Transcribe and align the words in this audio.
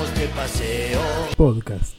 vamos 0.00 0.14
de 0.18 0.26
paseo. 0.28 1.00
Podcast. 1.36 1.94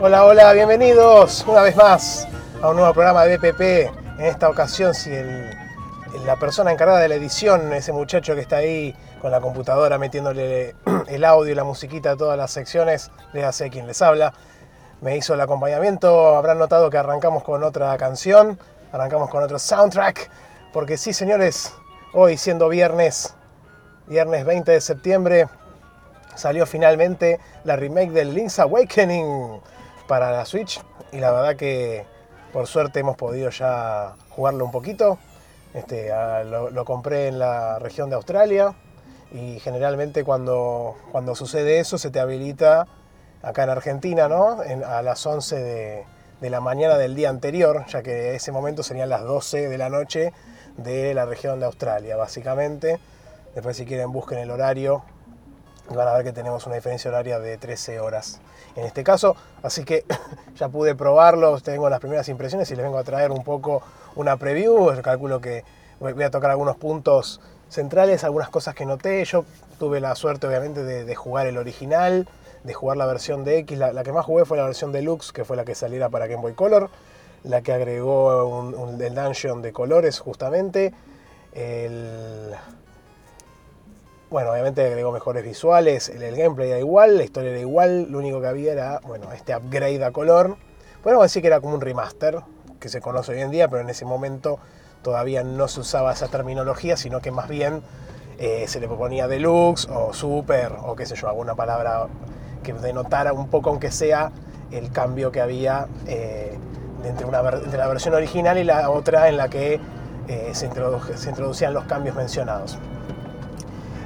Hola, 0.00 0.24
hola, 0.24 0.52
bienvenidos 0.52 1.44
una 1.48 1.62
vez 1.62 1.76
más 1.76 2.28
a 2.62 2.70
un 2.70 2.76
nuevo 2.76 2.92
programa 2.92 3.24
de 3.24 3.36
BPP. 3.38 3.60
En 4.18 4.26
esta 4.26 4.48
ocasión, 4.48 4.94
si 4.94 5.10
el- 5.12 5.50
la 6.24 6.36
persona 6.36 6.72
encargada 6.72 7.00
de 7.00 7.08
la 7.08 7.14
edición, 7.16 7.72
ese 7.72 7.92
muchacho 7.92 8.34
que 8.34 8.40
está 8.42 8.56
ahí 8.58 8.94
con 9.26 9.32
la 9.32 9.40
computadora 9.40 9.98
metiéndole 9.98 10.76
el 11.08 11.24
audio 11.24 11.50
y 11.50 11.56
la 11.56 11.64
musiquita 11.64 12.12
a 12.12 12.16
todas 12.16 12.38
las 12.38 12.52
secciones, 12.52 13.10
le 13.32 13.44
hace 13.44 13.70
quien 13.70 13.88
les 13.88 14.00
habla, 14.00 14.32
me 15.00 15.16
hizo 15.16 15.34
el 15.34 15.40
acompañamiento. 15.40 16.36
Habrán 16.36 16.60
notado 16.60 16.90
que 16.90 16.98
arrancamos 16.98 17.42
con 17.42 17.64
otra 17.64 17.96
canción, 17.96 18.56
arrancamos 18.92 19.28
con 19.28 19.42
otro 19.42 19.58
soundtrack, 19.58 20.30
porque 20.72 20.96
sí, 20.96 21.12
señores, 21.12 21.74
hoy 22.12 22.36
siendo 22.36 22.68
viernes, 22.68 23.34
viernes 24.06 24.44
20 24.44 24.70
de 24.70 24.80
septiembre, 24.80 25.48
salió 26.36 26.64
finalmente 26.64 27.40
la 27.64 27.74
remake 27.74 28.12
del 28.12 28.32
Link's 28.32 28.60
Awakening 28.60 29.60
para 30.06 30.30
la 30.30 30.44
Switch 30.44 30.80
y 31.10 31.18
la 31.18 31.32
verdad 31.32 31.56
que 31.56 32.06
por 32.52 32.68
suerte 32.68 33.00
hemos 33.00 33.16
podido 33.16 33.50
ya 33.50 34.14
jugarlo 34.30 34.64
un 34.64 34.70
poquito. 34.70 35.18
Este, 35.74 36.12
lo 36.44 36.84
compré 36.84 37.26
en 37.26 37.40
la 37.40 37.80
región 37.80 38.08
de 38.08 38.14
Australia 38.14 38.72
y 39.32 39.58
generalmente 39.60 40.24
cuando, 40.24 40.96
cuando 41.12 41.34
sucede 41.34 41.80
eso 41.80 41.98
se 41.98 42.10
te 42.10 42.20
habilita 42.20 42.86
acá 43.42 43.64
en 43.64 43.70
Argentina, 43.70 44.28
¿no? 44.28 44.62
En- 44.62 44.84
a 44.84 45.02
las 45.02 45.24
11 45.26 45.56
de, 45.56 46.04
de 46.40 46.50
la 46.50 46.60
mañana 46.60 46.96
del 46.96 47.14
día 47.14 47.30
anterior, 47.30 47.84
ya 47.88 48.02
que 48.02 48.34
ese 48.34 48.52
momento 48.52 48.82
serían 48.82 49.08
las 49.08 49.22
12 49.22 49.68
de 49.68 49.78
la 49.78 49.88
noche 49.88 50.32
de 50.76 51.14
la 51.14 51.24
región 51.26 51.58
de 51.60 51.66
Australia, 51.66 52.16
básicamente. 52.16 52.98
Después 53.54 53.76
si 53.76 53.86
quieren 53.86 54.12
busquen 54.12 54.38
el 54.38 54.50
horario 54.50 55.02
y 55.90 55.94
van 55.94 56.08
a 56.08 56.12
ver 56.14 56.24
que 56.24 56.32
tenemos 56.32 56.66
una 56.66 56.74
diferencia 56.74 57.10
horaria 57.10 57.38
de 57.38 57.56
13 57.58 58.00
horas 58.00 58.40
en 58.74 58.84
este 58.84 59.02
caso. 59.04 59.36
Así 59.62 59.84
que 59.84 60.04
ya 60.56 60.68
pude 60.68 60.94
probarlo, 60.94 61.58
tengo 61.60 61.88
las 61.88 62.00
primeras 62.00 62.28
impresiones 62.28 62.70
y 62.70 62.76
les 62.76 62.84
vengo 62.84 62.98
a 62.98 63.04
traer 63.04 63.30
un 63.30 63.44
poco 63.44 63.82
una 64.14 64.36
preview. 64.36 64.90
Calculo 65.02 65.40
que 65.40 65.64
voy 66.00 66.22
a 66.22 66.30
tocar 66.30 66.50
algunos 66.50 66.76
puntos 66.76 67.40
centrales, 67.68 68.24
algunas 68.24 68.48
cosas 68.48 68.74
que 68.74 68.86
noté. 68.86 69.24
Yo 69.24 69.44
tuve 69.78 70.00
la 70.00 70.14
suerte, 70.14 70.46
obviamente, 70.46 70.82
de, 70.82 71.14
jugar 71.14 71.46
el 71.46 71.58
original, 71.58 72.28
de 72.64 72.74
jugar 72.74 72.96
la 72.96 73.06
versión 73.06 73.44
de 73.44 73.58
X. 73.58 73.78
La, 73.78 74.02
que 74.02 74.12
más 74.12 74.24
jugué 74.24 74.44
fue 74.44 74.56
la 74.56 74.64
versión 74.64 74.92
deluxe, 74.92 75.32
que 75.32 75.44
fue 75.44 75.56
la 75.56 75.64
que 75.64 75.74
saliera 75.74 76.08
para 76.08 76.26
Game 76.26 76.42
Boy 76.42 76.54
Color. 76.54 76.90
La 77.44 77.62
que 77.62 77.72
agregó 77.72 78.72
el 78.98 79.14
dungeon 79.14 79.62
de 79.62 79.72
colores, 79.72 80.18
justamente. 80.18 80.92
El, 81.52 82.54
bueno, 84.28 84.50
obviamente 84.50 84.84
agregó 84.84 85.12
mejores 85.12 85.44
visuales, 85.44 86.08
el, 86.08 86.36
gameplay 86.36 86.70
era 86.70 86.80
igual, 86.80 87.16
la 87.16 87.22
historia 87.22 87.50
era 87.50 87.60
igual, 87.60 88.10
lo 88.10 88.18
único 88.18 88.40
que 88.40 88.48
había 88.48 88.72
era, 88.72 89.00
bueno, 89.06 89.32
este 89.32 89.54
upgrade 89.54 90.04
a 90.04 90.10
color. 90.10 90.56
Podemos 91.02 91.22
decir 91.22 91.42
que 91.42 91.48
era 91.48 91.60
como 91.60 91.74
un 91.74 91.80
remaster, 91.80 92.40
que 92.80 92.88
se 92.88 93.00
conoce 93.00 93.32
hoy 93.32 93.40
en 93.40 93.52
día, 93.52 93.68
pero 93.68 93.82
en 93.82 93.88
ese 93.88 94.04
momento 94.04 94.58
todavía 95.02 95.44
no 95.44 95.68
se 95.68 95.80
usaba 95.80 96.12
esa 96.12 96.28
terminología, 96.28 96.96
sino 96.96 97.20
que 97.20 97.30
más 97.30 97.48
bien 97.48 97.82
eh, 98.38 98.64
se 98.68 98.80
le 98.80 98.86
proponía 98.88 99.28
deluxe 99.28 99.88
o 99.90 100.12
super, 100.12 100.72
o 100.84 100.96
qué 100.96 101.06
sé 101.06 101.14
yo, 101.14 101.28
alguna 101.28 101.54
palabra 101.54 102.06
que 102.62 102.72
denotara 102.72 103.32
un 103.32 103.48
poco, 103.48 103.70
aunque 103.70 103.90
sea, 103.90 104.32
el 104.72 104.90
cambio 104.90 105.30
que 105.30 105.40
había 105.40 105.86
eh, 106.06 106.58
entre, 107.04 107.24
una, 107.26 107.40
la 107.40 107.86
versión 107.86 108.14
original 108.14 108.58
y 108.58 108.64
la 108.64 108.90
otra 108.90 109.28
en 109.28 109.36
la 109.36 109.48
que 109.48 109.80
eh, 110.28 110.50
se, 110.52 110.68
introdu- 110.68 111.14
se 111.14 111.30
introducían 111.30 111.72
los 111.72 111.84
cambios 111.84 112.16
mencionados. 112.16 112.78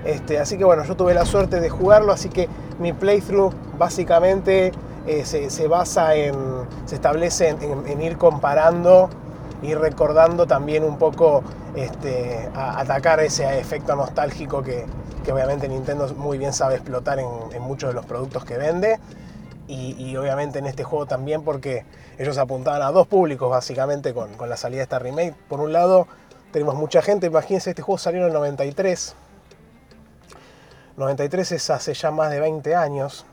Este, 0.05 0.39
así 0.39 0.59
que 0.59 0.65
bueno, 0.65 0.85
yo 0.85 0.97
tuve 0.97 1.15
la 1.15 1.25
suerte 1.25 1.61
de 1.61 1.71
jugarlo, 1.71 2.13
así 2.13 2.29
que 2.29 2.49
mi 2.79 2.93
playthrough 2.93 3.53
básicamente 3.79 4.73
se, 5.25 5.67
basa 5.67 6.15
en, 6.15 6.35
se 6.85 6.95
establece 6.95 7.49
en 7.49 8.01
ir 8.03 8.17
comparando, 8.17 9.11
ir 9.63 9.79
recordando 9.79 10.47
también 10.47 10.85
un 10.85 10.99
poco, 10.99 11.43
este, 11.75 12.49
atacar 12.55 13.21
ese 13.21 13.59
efecto 13.59 13.95
nostálgico 13.97 14.63
que, 14.63 14.87
que 15.25 15.33
obviamente 15.33 15.69
Nintendo 15.69 16.13
muy 16.15 16.39
bien 16.39 16.53
sabe 16.53 16.77
explotar 16.77 17.19
en, 17.19 17.63
muchos 17.63 17.91
de 17.91 17.95
los 17.95 18.07
productos 18.07 18.45
que 18.45 18.57
vende. 18.57 18.99
Y, 19.69 19.95
y 20.03 20.17
obviamente 20.17 20.59
en 20.59 20.67
este 20.67 20.83
juego 20.83 21.07
también 21.07 21.45
porque 21.45 21.85
ellos 22.19 22.39
apuntaban 22.39 22.83
a 22.83 22.91
dos 22.91 23.07
públicos 23.07 23.49
básicamente 23.49 24.13
con, 24.13 24.35
con 24.35 24.49
la 24.51 24.57
salida 24.57 24.79
de 24.79 24.83
esta 24.83 24.99
remake. 24.99 25.35
Por 25.49 25.61
un 25.61 25.73
lado 25.73 26.09
tenemos 26.53 26.75
mucha 26.75 27.03
gente, 27.03 27.27
imagínense, 27.27 27.71
este 27.71 27.83
juego 27.83 27.99
salió 27.99 28.21
en 28.23 28.27
el 28.27 28.33
93, 28.33 29.15
93 30.97 31.53
es 31.53 31.71
hace 31.71 31.95
ya 31.95 32.11
más 32.11 32.31
de 32.31 32.41
20 32.41 32.75
años. 32.75 33.25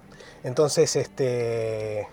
Entonces, 0.43 0.95
este. 0.95 2.07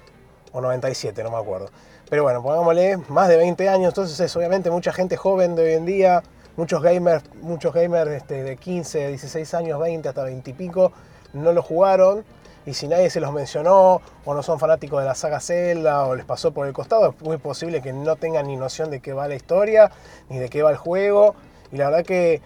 O 0.54 0.60
97, 0.60 1.22
no 1.22 1.30
me 1.30 1.36
acuerdo. 1.36 1.68
Pero 2.08 2.22
bueno, 2.22 2.42
pongámosle 2.42 2.96
más 3.08 3.28
de 3.28 3.36
20 3.36 3.68
años. 3.68 3.88
Entonces 3.88 4.18
es 4.18 4.34
obviamente 4.36 4.70
mucha 4.70 4.92
gente 4.92 5.16
joven 5.16 5.54
de 5.54 5.64
hoy 5.64 5.72
en 5.74 5.84
día. 5.84 6.22
Muchos 6.56 6.80
gamers, 6.80 7.24
muchos 7.42 7.74
gamers 7.74 8.10
este, 8.12 8.44
de 8.44 8.56
15, 8.56 9.08
16 9.08 9.54
años, 9.54 9.80
20 9.80 10.08
hasta 10.08 10.22
20 10.22 10.50
y 10.50 10.54
pico 10.54 10.92
no 11.32 11.52
lo 11.52 11.62
jugaron. 11.62 12.24
Y 12.66 12.72
si 12.72 12.88
nadie 12.88 13.10
se 13.10 13.20
los 13.20 13.32
mencionó, 13.32 14.00
o 14.24 14.34
no 14.34 14.42
son 14.42 14.58
fanáticos 14.58 15.00
de 15.00 15.06
la 15.06 15.14
saga 15.14 15.40
Zelda, 15.40 16.06
o 16.06 16.14
les 16.14 16.24
pasó 16.24 16.52
por 16.52 16.66
el 16.66 16.72
costado, 16.72 17.10
es 17.10 17.20
muy 17.20 17.36
posible 17.36 17.82
que 17.82 17.92
no 17.92 18.16
tengan 18.16 18.46
ni 18.46 18.56
noción 18.56 18.90
de 18.90 19.00
qué 19.00 19.12
va 19.12 19.28
la 19.28 19.34
historia, 19.34 19.90
ni 20.30 20.38
de 20.38 20.48
qué 20.48 20.62
va 20.62 20.70
el 20.70 20.78
juego. 20.78 21.34
Y 21.72 21.76
la 21.76 21.90
verdad 21.90 22.06
que 22.06 22.40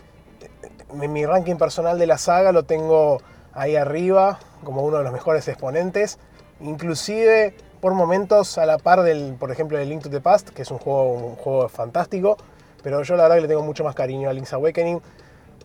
mi, 0.93 1.07
mi 1.07 1.25
ranking 1.25 1.57
personal 1.57 1.99
de 1.99 2.07
la 2.07 2.19
saga 2.19 2.51
lo 2.51 2.65
tengo 2.65 3.21
ahí 3.53 3.77
arriba 3.77 4.41
como 4.65 4.83
uno 4.83 4.99
de 4.99 5.05
los 5.05 5.13
mejores 5.13 5.47
exponentes, 5.47 6.19
inclusive 6.61 7.55
por 7.81 7.95
momentos 7.95 8.59
a 8.59 8.67
la 8.67 8.79
par 8.79 9.03
del, 9.03 9.35
por 9.39 9.51
ejemplo, 9.51 9.79
del 9.79 9.89
Link 9.89 10.03
to 10.03 10.11
the 10.11 10.21
Past, 10.21 10.51
que 10.51 10.63
es 10.63 10.71
un 10.71 10.79
juego, 10.79 11.13
un 11.13 11.37
juego 11.37 11.69
fantástico, 11.69 12.37
pero 12.83 13.03
yo 13.03 13.17
la 13.17 13.25
verdad 13.25 13.37
que 13.37 13.43
le 13.43 13.49
tengo 13.49 13.63
mucho 13.63 13.85
más 13.85 13.95
cariño 13.95 14.29
a 14.29 14.33
Link's 14.33 14.53
Awakening, 14.53 15.01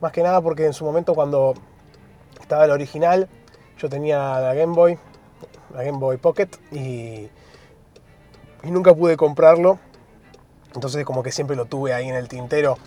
más 0.01 0.11
que 0.11 0.21
nada 0.21 0.41
porque 0.41 0.65
en 0.65 0.73
su 0.73 0.85
momento 0.85 1.13
cuando 1.13 1.53
estaba 2.39 2.65
el 2.65 2.71
original, 2.71 3.29
yo 3.77 3.89
tenía 3.89 4.39
la 4.39 4.53
Game 4.53 4.73
Boy, 4.73 4.97
la 5.73 5.83
Game 5.83 5.97
Boy 5.97 6.17
Pocket, 6.17 6.49
y, 6.71 7.29
y 8.63 8.71
nunca 8.71 8.93
pude 8.93 9.17
comprarlo, 9.17 9.79
entonces 10.75 11.03
como 11.05 11.23
que 11.23 11.31
siempre 11.31 11.55
lo 11.55 11.65
tuve 11.65 11.93
ahí 11.93 12.09
en 12.09 12.15
el 12.15 12.27
tintero. 12.27 12.77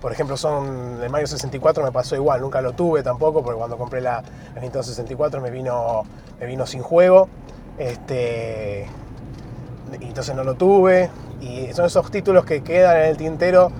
Por 0.00 0.12
ejemplo, 0.12 0.36
son 0.36 1.00
el 1.02 1.10
Mario 1.10 1.26
64 1.26 1.82
me 1.82 1.90
pasó 1.90 2.14
igual, 2.14 2.40
nunca 2.40 2.60
lo 2.60 2.74
tuve 2.74 3.02
tampoco, 3.02 3.42
porque 3.42 3.58
cuando 3.58 3.78
compré 3.78 4.00
la, 4.00 4.22
la 4.54 4.60
Nintendo 4.60 4.82
64 4.82 5.40
me 5.40 5.50
vino, 5.50 6.02
me 6.38 6.46
vino 6.46 6.66
sin 6.66 6.82
juego. 6.82 7.28
Este, 7.78 8.86
y 10.00 10.04
entonces 10.04 10.34
no 10.34 10.44
lo 10.44 10.54
tuve. 10.54 11.10
Y 11.40 11.72
son 11.72 11.86
esos 11.86 12.10
títulos 12.10 12.44
que 12.44 12.62
quedan 12.62 12.96
en 12.96 13.04
el 13.04 13.16
tintero, 13.16 13.70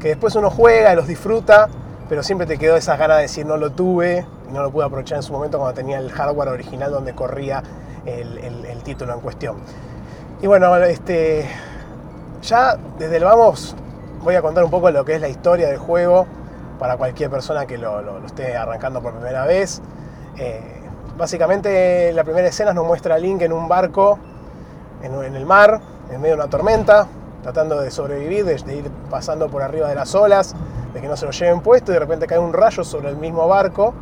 que 0.00 0.08
después 0.08 0.34
uno 0.34 0.50
juega, 0.50 0.94
los 0.94 1.06
disfruta, 1.06 1.68
pero 2.08 2.22
siempre 2.22 2.46
te 2.46 2.58
quedó 2.58 2.76
esas 2.76 2.98
ganas 2.98 3.16
de 3.16 3.22
decir 3.22 3.46
no 3.46 3.56
lo 3.56 3.72
tuve 3.72 4.26
y 4.48 4.52
no 4.52 4.62
lo 4.62 4.70
pude 4.70 4.84
aprovechar 4.84 5.16
en 5.16 5.22
su 5.22 5.32
momento 5.32 5.58
cuando 5.58 5.74
tenía 5.74 5.98
el 5.98 6.10
hardware 6.12 6.48
original 6.50 6.90
donde 6.90 7.14
corría 7.14 7.62
el, 8.04 8.82
título 8.84 9.14
en 9.14 9.20
cuestión. 9.20 9.56
Y 10.40 10.46
bueno, 10.46 10.76
este, 10.76 11.46
ya 12.42 12.76
desde 12.98 13.16
el 13.16 13.24
vamos 13.24 13.74
voy 14.22 14.34
a 14.34 14.42
contar 14.42 14.62
un 14.62 14.70
poco 14.70 14.90
lo 14.90 15.04
que 15.04 15.14
es 15.14 15.20
la 15.20 15.28
historia 15.28 15.68
del 15.68 15.78
juego 15.78 16.26
para 16.78 16.96
cualquier 16.96 17.30
persona 17.30 17.66
que 17.66 17.78
lo 17.78 18.24
esté 18.26 18.56
arrancando 18.56 19.00
por 19.00 19.14
primera 19.14 19.44
vez. 19.46 19.80
Eh, 20.36 20.75
básicamente 21.16 22.12
la 22.12 22.24
primera 22.24 22.48
escena 22.48 22.72
nos 22.72 22.86
muestra 22.86 23.14
a 23.14 23.18
Link 23.18 23.42
en 23.42 23.52
un 23.52 23.68
barco 23.68 24.18
en, 25.02 25.36
el 25.36 25.46
mar, 25.46 25.80
en 26.10 26.20
medio 26.20 26.36
de 26.36 26.42
una 26.42 26.50
tormenta, 26.50 27.06
tratando 27.42 27.80
de 27.80 27.90
sobrevivir, 27.90 28.44
de, 28.44 28.74
ir 28.76 28.90
pasando 29.10 29.48
por 29.48 29.62
arriba 29.62 29.88
de 29.88 29.94
las 29.94 30.14
olas, 30.14 30.54
de 30.94 31.00
que 31.00 31.06
no 31.08 31.16
se 31.16 31.26
lo 31.26 31.32
lleven 31.32 31.60
puesto 31.60 31.92
y 31.92 31.94
de 31.94 32.00
repente 32.00 32.26
cae 32.26 32.38
un 32.38 32.52
rayo 32.52 32.82
sobre 32.82 33.08
el 33.10 33.16
mismo 33.16 33.46
barco, 33.46 33.94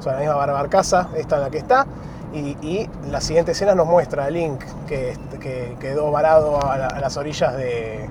sobre 0.00 0.16
la 0.16 0.20
misma 0.20 0.36
bar- 0.36 0.52
barcaza, 0.52 1.08
esta 1.16 1.36
en 1.36 1.42
la 1.42 1.50
que 1.50 1.58
está. 1.58 1.86
Y, 2.34 2.88
la 3.10 3.20
siguiente 3.20 3.52
escena 3.52 3.74
nos 3.74 3.86
muestra 3.86 4.24
a 4.24 4.30
Link 4.30 4.62
que, 4.86 5.16
que 5.40 5.76
quedó 5.78 6.10
varado 6.10 6.62
a, 6.64 6.78
la- 6.78 6.88
las 7.00 7.16
orillas 7.16 7.54
de, 7.56 8.08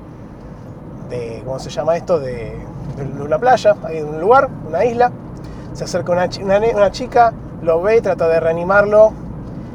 ¿cómo 1.45 1.59
se 1.59 1.69
llama 1.69 1.97
esto? 1.97 2.19
De, 2.19 2.55
de 2.97 3.21
una 3.23 3.37
playa, 3.39 3.75
en 3.89 4.07
un 4.07 4.21
lugar, 4.21 4.49
una 4.67 4.85
isla. 4.85 5.11
Se 5.73 5.83
acerca 5.85 6.11
una, 6.11 6.29
una 6.75 6.91
chica, 6.91 7.33
lo 7.61 7.81
ve, 7.81 8.01
trata 8.01 8.27
de 8.27 8.39
reanimarlo 8.39 9.13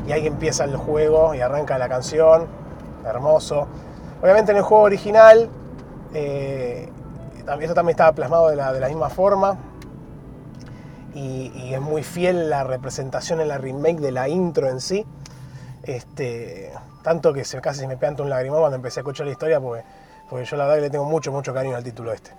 y 0.06 0.12
ahí 0.12 0.26
empieza 0.26 0.64
el 0.64 0.76
juego 0.76 1.34
y 1.34 1.40
arranca 1.40 1.78
la 1.78 1.88
canción. 1.88 2.46
Hermoso. 3.04 3.66
Obviamente 4.22 4.50
en 4.52 4.58
el 4.58 4.64
juego 4.64 4.84
original, 4.84 5.48
eh, 6.14 6.90
esto 7.38 7.74
también 7.74 7.90
estaba 7.90 8.12
plasmado 8.12 8.48
de 8.48 8.56
la, 8.56 8.72
de 8.72 8.80
la 8.80 8.88
misma 8.88 9.08
forma. 9.08 9.56
y, 11.14 11.72
es 11.72 11.80
muy 11.80 12.02
fiel 12.02 12.48
la 12.50 12.64
representación 12.64 13.40
en 13.40 13.48
la 13.48 13.58
remake 13.58 14.00
de 14.00 14.12
la 14.12 14.28
intro 14.28 14.68
en 14.68 14.80
sí. 14.80 15.06
Este, 15.82 16.72
tanto 17.02 17.32
que 17.32 17.44
se, 17.44 17.60
casi 17.60 17.86
me 17.86 17.96
peanta 17.96 18.24
un 18.24 18.30
lagrimón 18.30 18.58
cuando 18.58 18.76
empecé 18.76 18.98
a 18.98 19.02
escuchar 19.02 19.26
la 19.26 19.32
historia 19.32 19.60
porque, 19.60 19.84
porque 20.28 20.44
yo 20.44 20.56
la 20.56 20.64
verdad 20.64 20.78
que 20.78 20.82
le 20.82 20.90
tengo 20.90 21.04
mucho, 21.04 21.30
mucho 21.30 21.54
cariño 21.54 21.76
al 21.76 21.84
título 21.84 22.12
este. 22.12 22.32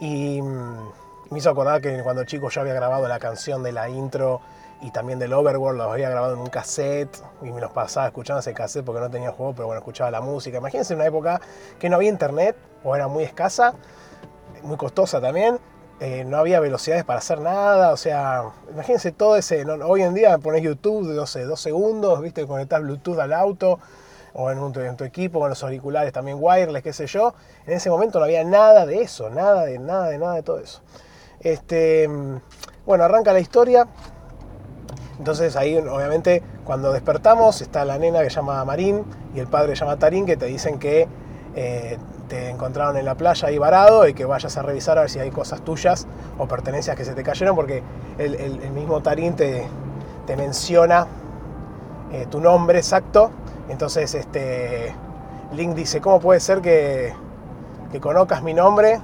Y 0.00 0.42
mm, 0.42 0.90
me 1.30 1.38
hizo 1.38 1.50
acordar 1.50 1.80
que 1.80 2.02
cuando 2.02 2.24
chico 2.24 2.48
yo 2.48 2.60
había 2.60 2.74
grabado 2.74 3.06
la 3.06 3.20
canción 3.20 3.62
de 3.62 3.70
la 3.72 3.88
intro 3.88 4.40
y 4.80 4.90
también 4.90 5.18
del 5.18 5.32
Overworld, 5.32 5.78
los 5.78 5.92
había 5.92 6.08
grabado 6.08 6.34
en 6.34 6.40
un 6.40 6.48
cassette 6.48 7.16
y 7.42 7.50
me 7.50 7.60
los 7.60 7.72
pasaba 7.72 8.06
escuchando 8.06 8.40
ese 8.40 8.54
cassette 8.54 8.84
porque 8.84 9.00
no 9.00 9.10
tenía 9.10 9.32
juego, 9.32 9.52
pero 9.52 9.66
bueno, 9.66 9.78
escuchaba 9.78 10.10
la 10.10 10.20
música. 10.20 10.58
Imagínense 10.58 10.94
una 10.94 11.06
época 11.06 11.40
que 11.78 11.88
no 11.88 11.96
había 11.96 12.08
internet 12.08 12.56
o 12.84 12.94
era 12.94 13.08
muy 13.08 13.24
escasa, 13.24 13.74
muy 14.62 14.76
costosa 14.76 15.20
también, 15.20 15.58
eh, 16.00 16.24
no 16.24 16.36
había 16.36 16.60
velocidades 16.60 17.04
para 17.04 17.18
hacer 17.18 17.40
nada, 17.40 17.92
o 17.92 17.96
sea, 17.96 18.44
imagínense 18.70 19.10
todo 19.10 19.36
ese, 19.36 19.64
hoy 19.64 20.02
en 20.02 20.14
día 20.14 20.38
pones 20.38 20.62
YouTube, 20.62 21.08
no 21.08 21.26
sé, 21.26 21.42
dos 21.42 21.60
segundos, 21.60 22.20
viste, 22.20 22.46
conectás 22.46 22.82
Bluetooth 22.82 23.18
al 23.18 23.32
auto 23.32 23.80
o 24.32 24.52
en, 24.52 24.58
en, 24.58 24.96
tu 24.96 25.02
equipo, 25.02 25.40
con 25.40 25.48
los 25.48 25.60
auriculares 25.64 26.12
también 26.12 26.38
wireless, 26.40 26.84
qué 26.84 26.92
sé 26.92 27.08
yo, 27.08 27.34
en 27.66 27.72
ese 27.72 27.90
momento 27.90 28.20
no 28.20 28.26
había 28.26 28.44
nada 28.44 28.86
de 28.86 29.02
eso, 29.02 29.28
nada 29.28 29.64
de 29.64 29.80
nada 29.80 30.08
de 30.08 30.18
nada 30.18 30.34
de 30.34 30.42
todo 30.44 30.60
eso. 30.60 30.82
Este, 31.40 32.08
bueno, 32.86 33.04
arranca 33.04 33.32
la 33.32 33.40
historia, 33.40 33.88
entonces 35.18 35.56
ahí 35.56 35.76
obviamente 35.76 36.42
cuando 36.64 36.92
despertamos 36.92 37.60
está 37.60 37.84
la 37.84 37.98
nena 37.98 38.22
que 38.22 38.30
se 38.30 38.36
llama 38.36 38.64
Marín 38.64 39.04
y 39.34 39.40
el 39.40 39.46
padre 39.46 39.74
se 39.74 39.84
llama 39.84 39.98
Tarín 39.98 40.26
que 40.26 40.36
te 40.36 40.46
dicen 40.46 40.78
que 40.78 41.08
eh, 41.54 41.98
te 42.28 42.50
encontraron 42.50 42.96
en 42.96 43.04
la 43.04 43.14
playa 43.16 43.48
ahí 43.48 43.58
varado 43.58 44.06
y 44.06 44.14
que 44.14 44.24
vayas 44.24 44.56
a 44.56 44.62
revisar 44.62 44.98
a 44.98 45.02
ver 45.02 45.10
si 45.10 45.18
hay 45.18 45.30
cosas 45.30 45.62
tuyas 45.62 46.06
o 46.38 46.46
pertenencias 46.46 46.94
que 46.94 47.04
se 47.04 47.14
te 47.14 47.22
cayeron, 47.22 47.56
porque 47.56 47.82
el, 48.18 48.70
mismo 48.70 49.02
Tarín 49.02 49.34
te, 49.34 49.66
te 50.26 50.36
menciona 50.36 51.06
eh, 52.12 52.26
tu 52.30 52.40
nombre 52.40 52.78
exacto. 52.78 53.30
Entonces 53.68 54.14
este, 54.14 54.94
Link 55.54 55.74
dice, 55.74 56.00
¿cómo 56.00 56.20
puede 56.20 56.40
ser 56.40 56.60
que, 56.60 57.12
que 57.90 58.00
conozcas 58.00 58.42
mi 58.42 58.54
nombre 58.54 59.00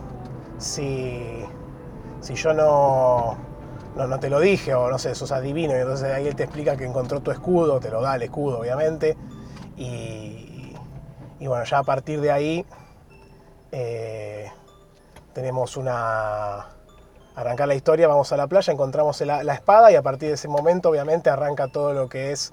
si, 0.58 1.44
si 2.20 2.34
yo 2.34 2.52
no, 2.52 3.36
no, 3.96 4.06
no, 4.06 4.20
te 4.20 4.30
lo 4.30 4.40
dije 4.40 4.74
o 4.74 4.90
no 4.90 4.98
sé, 4.98 5.14
sos 5.14 5.32
adivino? 5.32 5.76
Y 5.76 5.80
entonces 5.80 6.12
ahí 6.12 6.26
él 6.26 6.36
te 6.36 6.44
explica 6.44 6.76
que 6.76 6.84
encontró 6.84 7.20
tu 7.20 7.30
escudo, 7.30 7.80
te 7.80 7.90
lo 7.90 8.00
da 8.00 8.16
el 8.16 8.22
escudo 8.22 8.60
obviamente. 8.60 9.16
Y, 9.76 10.74
y 11.40 11.46
bueno, 11.46 11.64
ya 11.64 11.78
a 11.78 11.82
partir 11.82 12.20
de 12.20 12.30
ahí 12.30 12.66
eh, 13.76 14.50
tenemos 15.32 15.76
una... 15.76 16.68
Arrancar 17.34 17.66
la 17.66 17.74
historia, 17.74 18.06
vamos 18.06 18.32
a 18.32 18.36
la 18.36 18.46
playa, 18.46 18.72
encontramos 18.72 19.20
la, 19.22 19.40
espada 19.52 19.90
y 19.90 19.96
a 19.96 20.02
partir 20.02 20.28
de 20.28 20.36
ese 20.36 20.46
momento 20.46 20.88
obviamente 20.88 21.30
arranca 21.30 21.66
todo 21.66 21.92
lo 21.92 22.08
que 22.08 22.30
es 22.30 22.52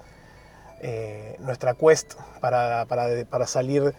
eh, 0.80 1.36
nuestra 1.38 1.74
quest 1.74 2.14
para, 2.40 2.84
para, 2.86 3.46
salir, 3.46 3.94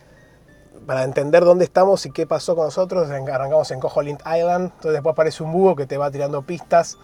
para 0.85 1.05
entender 1.05 1.45
dónde 1.45 1.63
estamos 1.63 2.05
y 2.05 2.11
qué 2.11 2.27
pasó 2.27 2.57
con 2.57 2.65
nosotros. 2.65 3.09
Arrancamos 3.09 3.71
en 3.71 3.79
Koholint 3.79 4.19
Island, 4.19 4.65
entonces 4.65 4.91
después 4.91 5.13
aparece 5.13 5.41
un 5.41 5.53
búho 5.53 5.77
que 5.77 5.85
te 5.85 5.97
va 5.97 6.11
tirando 6.11 6.41
pistas, 6.41 6.97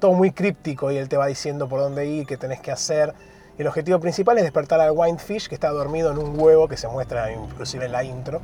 todo 0.00 0.12
muy 0.14 0.32
críptico 0.32 0.90
y 0.90 0.96
él 0.96 1.08
te 1.08 1.16
va 1.16 1.26
diciendo 1.26 1.68
por 1.68 1.80
dónde 1.80 2.06
ir, 2.06 2.26
qué 2.26 2.36
tenés 2.36 2.60
que 2.60 2.72
hacer. 2.72 3.14
el 3.58 3.66
objetivo 3.66 4.00
principal 4.00 4.38
es 4.38 4.44
despertar 4.44 4.80
al 4.80 4.92
Windfish 4.92 5.48
que 5.48 5.54
está 5.54 5.68
dormido 5.70 6.10
en 6.10 6.18
un 6.18 6.40
huevo 6.40 6.66
que 6.66 6.78
se 6.78 6.88
muestra 6.88 7.30
inclusive 7.30 7.84
en 7.84 7.92
la 7.92 8.02
intro. 8.02 8.40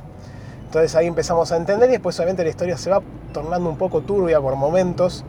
Entonces 0.67 0.95
ahí 0.95 1.07
empezamos 1.07 1.51
a 1.51 1.57
entender 1.57 1.89
y 1.89 1.93
después 1.93 2.17
obviamente 2.19 2.43
la 2.43 2.49
historia 2.49 2.77
se 2.77 2.89
va 2.89 3.01
tornando 3.33 3.69
un 3.69 3.77
poco 3.77 4.01
turbia 4.01 4.39
por 4.39 4.55
momentos, 4.55 5.23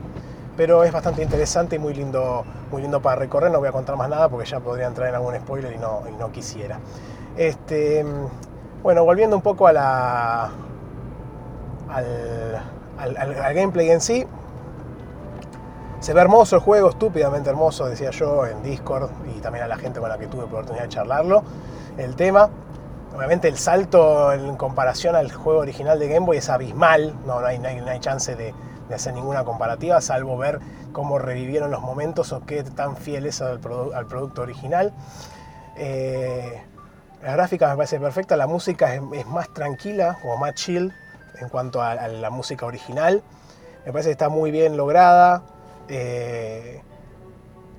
pero 0.57 0.83
es 0.83 0.91
bastante 0.91 1.23
interesante 1.23 1.77
y 1.77 1.79
muy 1.79 1.93
lindo, 1.93 2.43
muy 2.71 2.81
lindo 2.81 3.01
para 3.01 3.15
recorrer. 3.15 3.49
No 3.49 3.59
voy 3.59 3.69
a 3.69 3.71
contar 3.71 3.95
más 3.95 4.09
nada 4.09 4.29
porque 4.29 4.47
ya 4.47 4.59
podría 4.59 4.85
entrar 4.85 5.09
en 5.09 5.15
algún 5.15 5.35
spoiler 5.35 5.73
y 5.73 5.77
no, 5.77 6.31
quisiera. 6.31 6.79
Este, 7.37 8.05
bueno, 8.83 9.05
volviendo 9.05 9.35
un 9.35 9.41
poco 9.41 9.65
a 9.65 9.73
la, 9.73 10.51
al, 11.87 13.17
al, 13.17 13.53
gameplay 13.53 13.89
en 13.89 14.01
sí, 14.01 14.27
se 15.99 16.13
ve 16.13 16.21
hermoso 16.21 16.55
el 16.55 16.61
juego, 16.61 16.89
estúpidamente 16.89 17.49
hermoso, 17.49 17.85
decía 17.85 18.11
yo 18.11 18.45
en 18.45 18.63
Discord 18.63 19.09
y 19.35 19.39
también 19.41 19.65
a 19.65 19.67
la 19.67 19.77
gente 19.77 19.99
con 19.99 20.09
la 20.09 20.17
que 20.17 20.27
tuve 20.27 20.43
oportunidad 20.43 20.83
de 20.83 20.89
charlarlo. 20.89 21.43
El 21.97 22.15
tema, 22.15 22.49
Obviamente 23.15 23.47
el 23.47 23.57
salto 23.57 24.31
en 24.31 24.55
comparación 24.55 25.15
al 25.15 25.31
juego 25.31 25.59
original 25.59 25.99
de 25.99 26.07
Game 26.07 26.25
Boy 26.25 26.37
es 26.37 26.49
abismal, 26.49 27.15
no, 27.25 27.41
no, 27.41 27.47
hay, 27.47 27.57
hay, 27.57 27.99
chance 27.99 28.35
de, 28.35 28.53
hacer 28.93 29.13
ninguna 29.13 29.43
comparativa, 29.43 29.99
salvo 29.99 30.37
ver 30.37 30.59
cómo 30.91 31.17
revivieron 31.17 31.71
los 31.71 31.81
momentos 31.81 32.31
o 32.33 32.45
qué 32.45 32.63
tan 32.63 32.95
fieles 32.95 33.41
al, 33.41 33.59
al 33.93 34.05
producto 34.05 34.41
original. 34.43 34.93
Eh, 35.75 36.63
la 37.23 37.33
gráfica 37.33 37.69
me 37.69 37.75
parece 37.75 37.99
perfecta, 37.99 38.37
la 38.37 38.47
música 38.47 38.93
es, 38.95 39.27
más 39.27 39.53
tranquila 39.53 40.17
o 40.23 40.37
más 40.37 40.53
chill 40.53 40.93
en 41.39 41.49
cuanto 41.49 41.81
a, 41.81 41.95
la 42.07 42.29
música 42.29 42.65
original. 42.65 43.23
Me 43.85 43.91
parece 43.91 44.09
que 44.09 44.13
está 44.13 44.29
muy 44.29 44.51
bien 44.51 44.77
lograda. 44.77 45.41
Eh, 45.89 46.81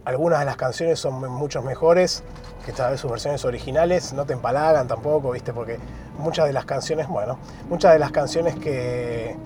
algunas 0.05 0.41
de 0.41 0.45
las 0.45 0.57
canciones 0.57 0.99
son 0.99 1.31
mucho 1.31 1.63
mejores 1.63 2.23
que 2.65 2.73
tal 2.73 2.93
vez 2.93 3.01
sus 3.01 3.11
versiones 3.11 3.45
originales. 3.45 4.13
No 4.13 4.27
te 4.27 4.33
empalagan 4.33 4.89
tampoco, 4.89 5.31
¿viste? 5.33 5.53
Porque 5.53 5.79
muchas 6.19 6.47
de 6.47 6.53
las 6.53 6.65
canciones, 6.65 7.09
bueno, 7.09 7.39
muchas 7.69 7.93
de 7.93 7.99
las 7.99 8.11
canciones 8.11 8.57
que. 8.57 9.37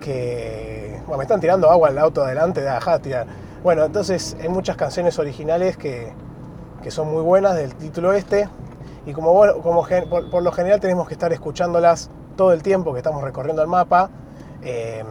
que. 0.00 1.00
Bueno, 1.06 1.18
me 1.18 1.24
están 1.24 1.40
tirando 1.40 1.70
agua 1.70 1.88
al 1.88 1.98
auto 1.98 2.22
adelante, 2.22 2.60
de 2.60 2.68
ajá, 2.68 2.98
tirar. 2.98 3.26
Bueno, 3.62 3.84
entonces 3.84 4.36
hay 4.40 4.48
muchas 4.48 4.76
canciones 4.76 5.18
originales 5.18 5.76
que, 5.76 6.12
que 6.82 6.90
son 6.90 7.12
muy 7.12 7.22
buenas 7.22 7.54
del 7.56 7.74
título 7.74 8.12
este. 8.12 8.48
Y 9.06 9.12
como, 9.12 9.32
como 9.62 9.86
por, 10.08 10.42
lo 10.42 10.52
general 10.52 10.80
tenemos 10.80 11.08
que 11.08 11.14
estar 11.14 11.32
escuchándolas 11.32 12.10
todo 12.36 12.52
el 12.52 12.62
tiempo 12.62 12.92
que 12.92 12.98
estamos 12.98 13.22
recorriendo 13.22 13.62
el 13.62 13.68
mapa, 13.68 14.10
eh, 14.62 15.04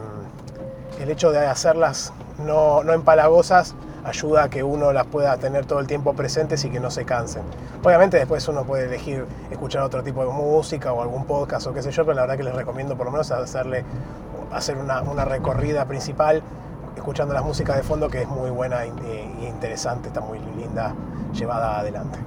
el 1.00 1.10
hecho 1.10 1.32
de 1.32 1.38
hacerlas 1.46 2.12
no, 2.38 2.84
no 2.84 2.92
empalagosas 2.92 3.74
ayuda 4.04 4.44
a 4.44 4.48
que 4.50 4.62
uno 4.62 4.92
las 4.92 5.06
pueda 5.06 5.36
tener 5.36 5.66
todo 5.66 5.80
el 5.80 5.86
tiempo 5.86 6.14
presentes 6.14 6.64
y 6.64 6.70
que 6.70 6.80
no 6.80 6.90
se 6.90 7.04
cansen. 7.04 7.42
Obviamente 7.82 8.16
después 8.16 8.46
uno 8.48 8.64
puede 8.64 8.86
elegir 8.86 9.26
escuchar 9.50 9.82
otro 9.82 10.02
tipo 10.02 10.24
de 10.24 10.30
música 10.30 10.92
o 10.92 11.02
algún 11.02 11.24
podcast 11.24 11.66
o 11.66 11.72
qué 11.72 11.82
sé 11.82 11.90
yo, 11.90 12.04
pero 12.04 12.14
la 12.14 12.22
verdad 12.22 12.36
que 12.36 12.44
les 12.44 12.54
recomiendo 12.54 12.96
por 12.96 13.06
lo 13.06 13.12
menos 13.12 13.30
hacerle, 13.30 13.84
hacer 14.52 14.76
una, 14.76 15.24
recorrida 15.24 15.84
principal 15.86 16.42
escuchando 16.96 17.32
las 17.32 17.44
músicas 17.44 17.76
de 17.76 17.82
fondo 17.82 18.08
que 18.08 18.22
es 18.22 18.28
muy 18.28 18.50
buena 18.50 18.84
e 18.84 19.46
interesante, 19.46 20.08
está 20.08 20.20
muy 20.20 20.38
linda 20.38 20.94
llevada 21.32 21.78
adelante. 21.78 22.18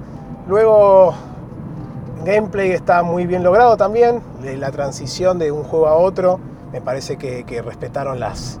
Luego 0.48 1.14
gameplay 2.24 2.72
está 2.72 3.02
muy 3.02 3.26
bien 3.26 3.42
logrado 3.42 3.76
también, 3.76 4.22
la 4.42 4.70
transición 4.70 5.38
de 5.38 5.52
un 5.52 5.62
juego 5.64 5.86
a 5.86 5.94
otro, 5.94 6.40
me 6.72 6.80
parece 6.80 7.16
que 7.16 7.62
respetaron 7.62 8.18
las, 8.18 8.58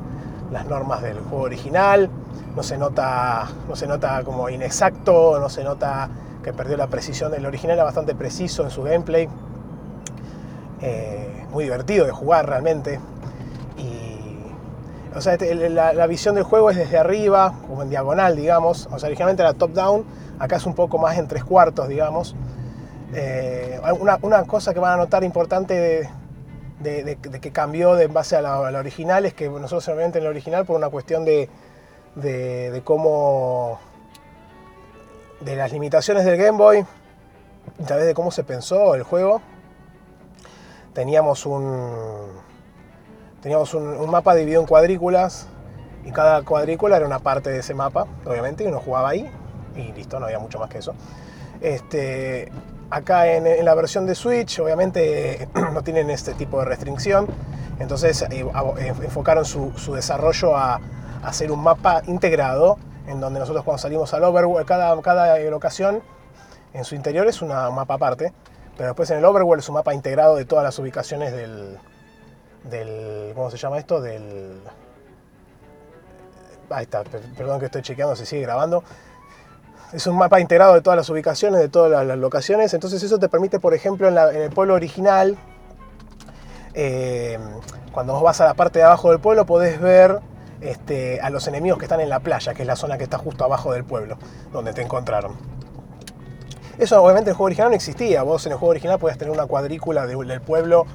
las 0.52 0.66
normas 0.66 1.02
del 1.02 1.18
juego 1.20 1.44
original 1.44 2.10
no 2.54 2.62
se 2.62 2.78
nota, 2.78 3.48
no 3.68 3.76
se 3.76 3.86
nota 3.86 4.22
como 4.24 4.48
inexacto, 4.48 5.38
no 5.40 5.48
se 5.48 5.64
nota 5.64 6.08
que 6.42 6.52
perdió 6.52 6.76
la 6.76 6.86
precisión. 6.86 7.34
El 7.34 7.46
original 7.46 7.76
era 7.76 7.84
bastante 7.84 8.14
preciso 8.14 8.62
en 8.62 8.70
su 8.70 8.82
gameplay, 8.82 9.28
eh, 10.80 11.46
muy 11.50 11.64
divertido 11.64 12.06
de 12.06 12.12
jugar 12.12 12.46
realmente. 12.48 13.00
Y, 13.76 15.16
o 15.16 15.20
sea, 15.20 15.32
este, 15.34 15.68
la, 15.68 16.06
visión 16.06 16.34
del 16.36 16.44
juego 16.44 16.70
es 16.70 16.76
desde 16.76 16.98
arriba, 16.98 17.54
como 17.66 17.82
en 17.82 17.90
diagonal, 17.90 18.36
digamos. 18.36 18.88
O 18.92 18.98
sea, 18.98 19.08
originalmente 19.08 19.42
era 19.42 19.54
top-down, 19.54 20.04
acá 20.38 20.56
es 20.56 20.66
un 20.66 20.74
poco 20.74 20.98
más 20.98 21.18
en 21.18 21.26
tres 21.26 21.42
cuartos, 21.44 21.88
digamos. 21.88 22.36
Eh, 23.14 23.80
una, 24.00 24.44
cosa 24.44 24.74
que 24.74 24.80
van 24.80 24.92
a 24.92 24.96
notar 24.96 25.24
importante 25.24 26.08
que 26.84 27.50
cambió 27.52 27.94
de 27.94 28.04
en 28.04 28.12
base 28.12 28.36
a 28.36 28.42
la, 28.42 28.60
original 28.78 29.26
es 29.26 29.34
que 29.34 29.48
nosotros 29.48 29.88
obviamente 29.88 30.18
en 30.18 30.24
la 30.24 30.30
original 30.30 30.64
por 30.64 30.76
una 30.76 30.88
cuestión 30.88 31.24
de, 31.24 31.48
de, 32.14 32.82
cómo, 32.84 33.80
de 35.40 35.56
las 35.56 35.72
limitaciones 35.72 36.24
del 36.24 36.36
Game 36.36 36.56
Boy, 36.58 36.84
tal 37.86 37.98
vez 37.98 38.06
de 38.06 38.14
cómo 38.14 38.30
se 38.30 38.44
pensó 38.44 38.94
el 38.94 39.02
juego, 39.02 39.40
teníamos 40.92 41.46
un, 41.46 42.28
teníamos 43.42 43.74
un, 43.74 44.10
mapa 44.10 44.34
dividido 44.34 44.60
en 44.60 44.66
cuadrículas 44.66 45.48
y 46.04 46.12
cada 46.12 46.42
cuadrícula 46.42 46.96
era 46.96 47.06
una 47.06 47.18
parte 47.18 47.50
de 47.50 47.58
ese 47.60 47.74
mapa, 47.74 48.06
obviamente, 48.24 48.64
y 48.64 48.66
uno 48.68 48.80
jugaba 48.80 49.10
ahí 49.10 49.30
y 49.74 49.92
listo, 49.92 50.20
no 50.20 50.26
había 50.26 50.38
mucho 50.38 50.58
más 50.58 50.70
que 50.70 50.78
eso. 50.78 50.94
Este, 51.60 52.52
acá 52.90 53.26
en, 53.32 53.64
la 53.64 53.74
versión 53.74 54.06
de 54.06 54.14
Switch, 54.14 54.58
obviamente 54.60 55.48
no 55.72 55.82
tienen 55.82 56.10
este 56.10 56.34
tipo 56.34 56.58
de 56.58 56.66
restricción, 56.66 57.26
entonces 57.78 58.22
eh, 58.30 58.46
enfocaron 59.02 59.44
su 59.44 59.94
desarrollo 59.94 60.56
a, 60.56 60.80
hacer 61.24 61.50
un 61.50 61.62
mapa 61.62 62.02
integrado 62.06 62.76
en 63.06 63.20
donde 63.20 63.40
nosotros 63.40 63.64
cuando 63.64 63.78
salimos 63.78 64.12
al 64.12 64.24
overworld, 64.24 64.66
cada, 64.66 65.00
cada 65.00 65.38
locación 65.50 66.02
en 66.74 66.84
su 66.84 66.94
interior 66.94 67.26
es 67.26 67.40
un 67.42 67.48
mapa 67.48 67.94
aparte, 67.94 68.32
pero 68.76 68.90
después 68.90 69.10
en 69.10 69.18
el 69.18 69.24
overworld 69.24 69.62
es 69.62 69.68
un 69.68 69.76
mapa 69.76 69.94
integrado 69.94 70.36
de 70.36 70.44
todas 70.44 70.64
las 70.64 70.78
ubicaciones 70.78 71.32
del, 71.32 71.78
del 72.64 73.32
¿cómo 73.34 73.50
se 73.50 73.56
llama 73.56 73.78
esto? 73.78 74.00
Del, 74.00 74.60
Ahí 76.70 76.84
está, 76.84 77.04
perdón 77.36 77.60
que 77.60 77.66
estoy 77.66 77.82
chequeando 77.82 78.16
si 78.16 78.26
sigue 78.26 78.42
grabando. 78.42 78.82
Es 79.92 80.06
un 80.06 80.16
mapa 80.16 80.40
integrado 80.40 80.74
de 80.74 80.80
todas 80.80 80.96
las 80.96 81.08
ubicaciones, 81.08 81.60
de 81.60 81.68
todas 81.68 82.06
las 82.06 82.18
locaciones. 82.18 82.74
Entonces 82.74 83.02
eso 83.02 83.18
te 83.18 83.28
permite, 83.28 83.60
por 83.60 83.74
ejemplo, 83.74 84.08
en, 84.08 84.16
el 84.16 84.50
pueblo 84.50 84.74
original, 84.74 85.36
eh, 86.74 87.38
cuando 87.92 88.14
vos 88.14 88.22
vas 88.22 88.40
a 88.40 88.46
la 88.46 88.54
parte 88.54 88.80
de 88.80 88.84
abajo 88.84 89.10
del 89.10 89.20
pueblo, 89.20 89.46
podés 89.46 89.80
ver 89.80 90.18
este, 90.60 91.20
a 91.20 91.30
los 91.30 91.46
enemigos 91.46 91.78
que 91.78 91.84
están 91.84 92.00
en 92.00 92.08
la 92.08 92.20
playa, 92.20 92.54
que 92.54 92.62
es 92.62 92.66
la 92.66 92.76
zona 92.76 92.98
que 92.98 93.04
está 93.04 93.18
justo 93.18 93.44
abajo 93.44 93.72
del 93.72 93.84
pueblo, 93.84 94.16
donde 94.52 94.72
te 94.72 94.82
encontraron. 94.82 95.36
Eso 96.78 97.00
obviamente 97.00 97.30
en 97.30 97.34
el 97.34 97.36
juego 97.36 97.46
original 97.46 97.70
no 97.70 97.76
existía. 97.76 98.22
Vos 98.22 98.46
en 98.46 98.52
el 98.52 98.58
juego 98.58 98.70
original 98.70 98.98
podías 98.98 99.18
tener 99.18 99.32
una 99.32 99.46
cuadrícula 99.46 100.06
del 100.06 100.40
pueblo 100.40 100.86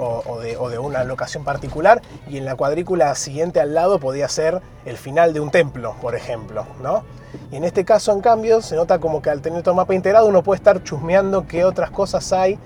o, 0.00 0.40
de, 0.40 0.78
una 0.78 1.04
locación 1.04 1.44
particular 1.44 2.00
y 2.28 2.38
en 2.38 2.44
la 2.44 2.56
cuadrícula 2.56 3.14
siguiente 3.14 3.60
al 3.60 3.74
lado 3.74 3.98
podía 3.98 4.28
ser 4.28 4.60
el 4.84 4.96
final 4.96 5.32
de 5.34 5.40
un 5.40 5.50
templo, 5.50 5.94
por 6.00 6.14
ejemplo. 6.14 6.66
¿no? 6.82 7.04
Y 7.50 7.56
en 7.56 7.64
este 7.64 7.84
caso, 7.84 8.12
en 8.12 8.20
cambio, 8.20 8.62
se 8.62 8.76
nota 8.76 8.98
como 8.98 9.20
que 9.22 9.30
al 9.30 9.42
tener 9.42 9.62
todo 9.62 9.72
el 9.72 9.76
mapa 9.76 9.94
integrado 9.94 10.26
uno 10.26 10.42
puede 10.42 10.56
estar 10.56 10.82
chusmeando 10.82 11.46
qué 11.46 11.64
otras 11.64 11.90
cosas 11.90 12.32
hay 12.32 12.58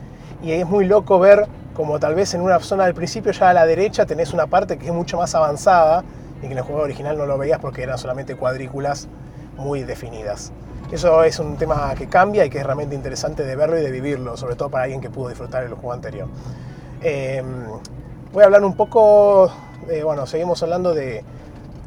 y 0.43 0.53
es 0.53 0.67
muy 0.67 0.85
loco 0.85 1.19
ver 1.19 1.47
como 1.75 1.99
tal 1.99 2.14
vez 2.14 2.35
en 2.35 2.41
una 2.41 2.61
zona 2.61 2.85
del 2.85 2.95
principio 2.95 3.33
ya 3.33 3.50
a 3.50 3.53
la 3.53 3.67
derecha 3.67 4.07
tenés 4.07 4.33
una 4.33 4.47
parte 4.47 4.79
que 4.79 4.87
es 4.87 4.93
mucho 4.93 5.17
más 5.17 5.35
avanzada 5.35 6.05
y 6.38 6.47
que 6.47 6.53
en 6.53 6.59
el 6.59 6.62
juego 6.62 6.83
original 6.83 7.19
no 7.19 7.26
lo 7.26 7.37
veías 7.37 7.59
porque 7.59 7.83
eran 7.83 7.99
solamente 7.99 8.37
cuadrículas 8.37 9.09
muy 9.57 9.83
definidas. 9.83 10.53
Eso 10.93 11.25
es 11.25 11.38
un 11.38 11.57
tema 11.57 11.93
que 11.97 12.07
cambia 12.07 12.45
y 12.45 12.50
que 12.50 12.59
es 12.59 12.64
realmente 12.64 12.95
interesante 12.95 13.43
de 13.43 13.57
verlo 13.57 13.79
y 13.79 13.83
de 13.83 13.91
vivirlo, 13.91 14.37
sobre 14.37 14.55
todo 14.55 14.69
para 14.69 14.85
alguien 14.85 15.00
que 15.00 15.11
pudo 15.11 15.29
disfrutar 15.29 15.64
el 15.64 15.75
juego 15.75 15.93
anterior. 15.93 16.29
Em, 17.07 17.67
voy 18.33 18.43
a 18.43 18.47
hablar 18.47 18.65
un 18.65 18.75
poco, 18.75 19.53
bueno, 20.03 20.27
seguimos 20.27 20.63
hablando 20.63 20.95
de, 20.95 21.23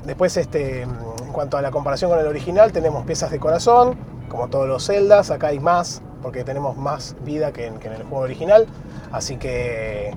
después 0.06 0.38
este, 0.38 0.84
en 0.84 1.32
cuanto 1.34 1.58
a 1.58 1.64
la 1.64 1.72
comparación 1.72 2.12
con 2.12 2.20
el 2.20 2.28
original, 2.28 2.72
tenemos 2.72 3.04
piezas 3.04 3.32
de 3.32 3.40
corazón, 3.40 3.98
como 4.30 4.48
todos 4.50 4.68
los 4.68 4.86
celdas, 4.86 5.32
acá 5.32 5.48
hay 5.48 5.60
más, 5.60 6.04
porque 6.22 6.44
tenemos 6.44 6.78
más 6.78 7.16
vida 7.26 7.52
que 7.52 7.66
en, 7.66 7.80
que 7.80 7.88
en 7.88 7.94
el 7.94 8.04
juego 8.04 8.20
original, 8.20 8.68
así 9.12 9.38
que, 9.38 10.16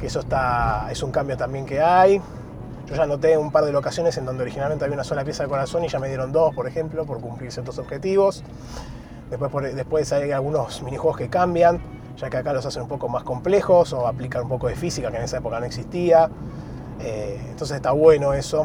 que, 0.00 0.06
eso 0.08 0.18
está, 0.18 0.88
es 0.90 1.04
un 1.04 1.12
cambio 1.12 1.36
también 1.36 1.64
que 1.64 1.80
hay. 1.80 2.20
Yo 2.88 2.96
ya 2.96 3.06
noté 3.06 3.38
un 3.38 3.52
par 3.52 3.64
de 3.64 3.70
locaciones 3.70 4.18
en 4.18 4.24
donde 4.24 4.42
originalmente 4.42 4.84
había 4.84 4.94
una 4.94 5.04
sola 5.04 5.22
pieza 5.22 5.44
de 5.44 5.50
corazón 5.50 5.84
y 5.84 5.88
ya 5.88 6.00
me 6.00 6.08
dieron 6.08 6.32
dos, 6.32 6.52
por 6.52 6.66
ejemplo, 6.66 7.06
por 7.06 7.20
cumplir 7.20 7.52
ciertos 7.52 7.78
objetivos. 7.78 8.42
Después, 9.30 9.76
después 9.76 10.12
hay 10.12 10.32
algunos 10.32 10.82
minijuegos 10.82 11.16
que 11.16 11.28
cambian, 11.28 11.80
ya 12.22 12.30
que 12.30 12.36
acá 12.36 12.52
los 12.52 12.64
hacen 12.64 12.82
un 12.82 12.88
poco 12.88 13.08
más 13.08 13.24
complejos 13.24 13.92
o 13.92 14.06
aplican 14.06 14.42
un 14.44 14.48
poco 14.48 14.68
de 14.68 14.76
física 14.76 15.10
que 15.10 15.16
en 15.16 15.24
esa 15.24 15.38
época 15.38 15.58
no 15.58 15.66
existía. 15.66 16.30
Eh, 17.00 17.36
entonces 17.48 17.76
está 17.76 17.90
bueno 17.90 18.32
eso. 18.32 18.64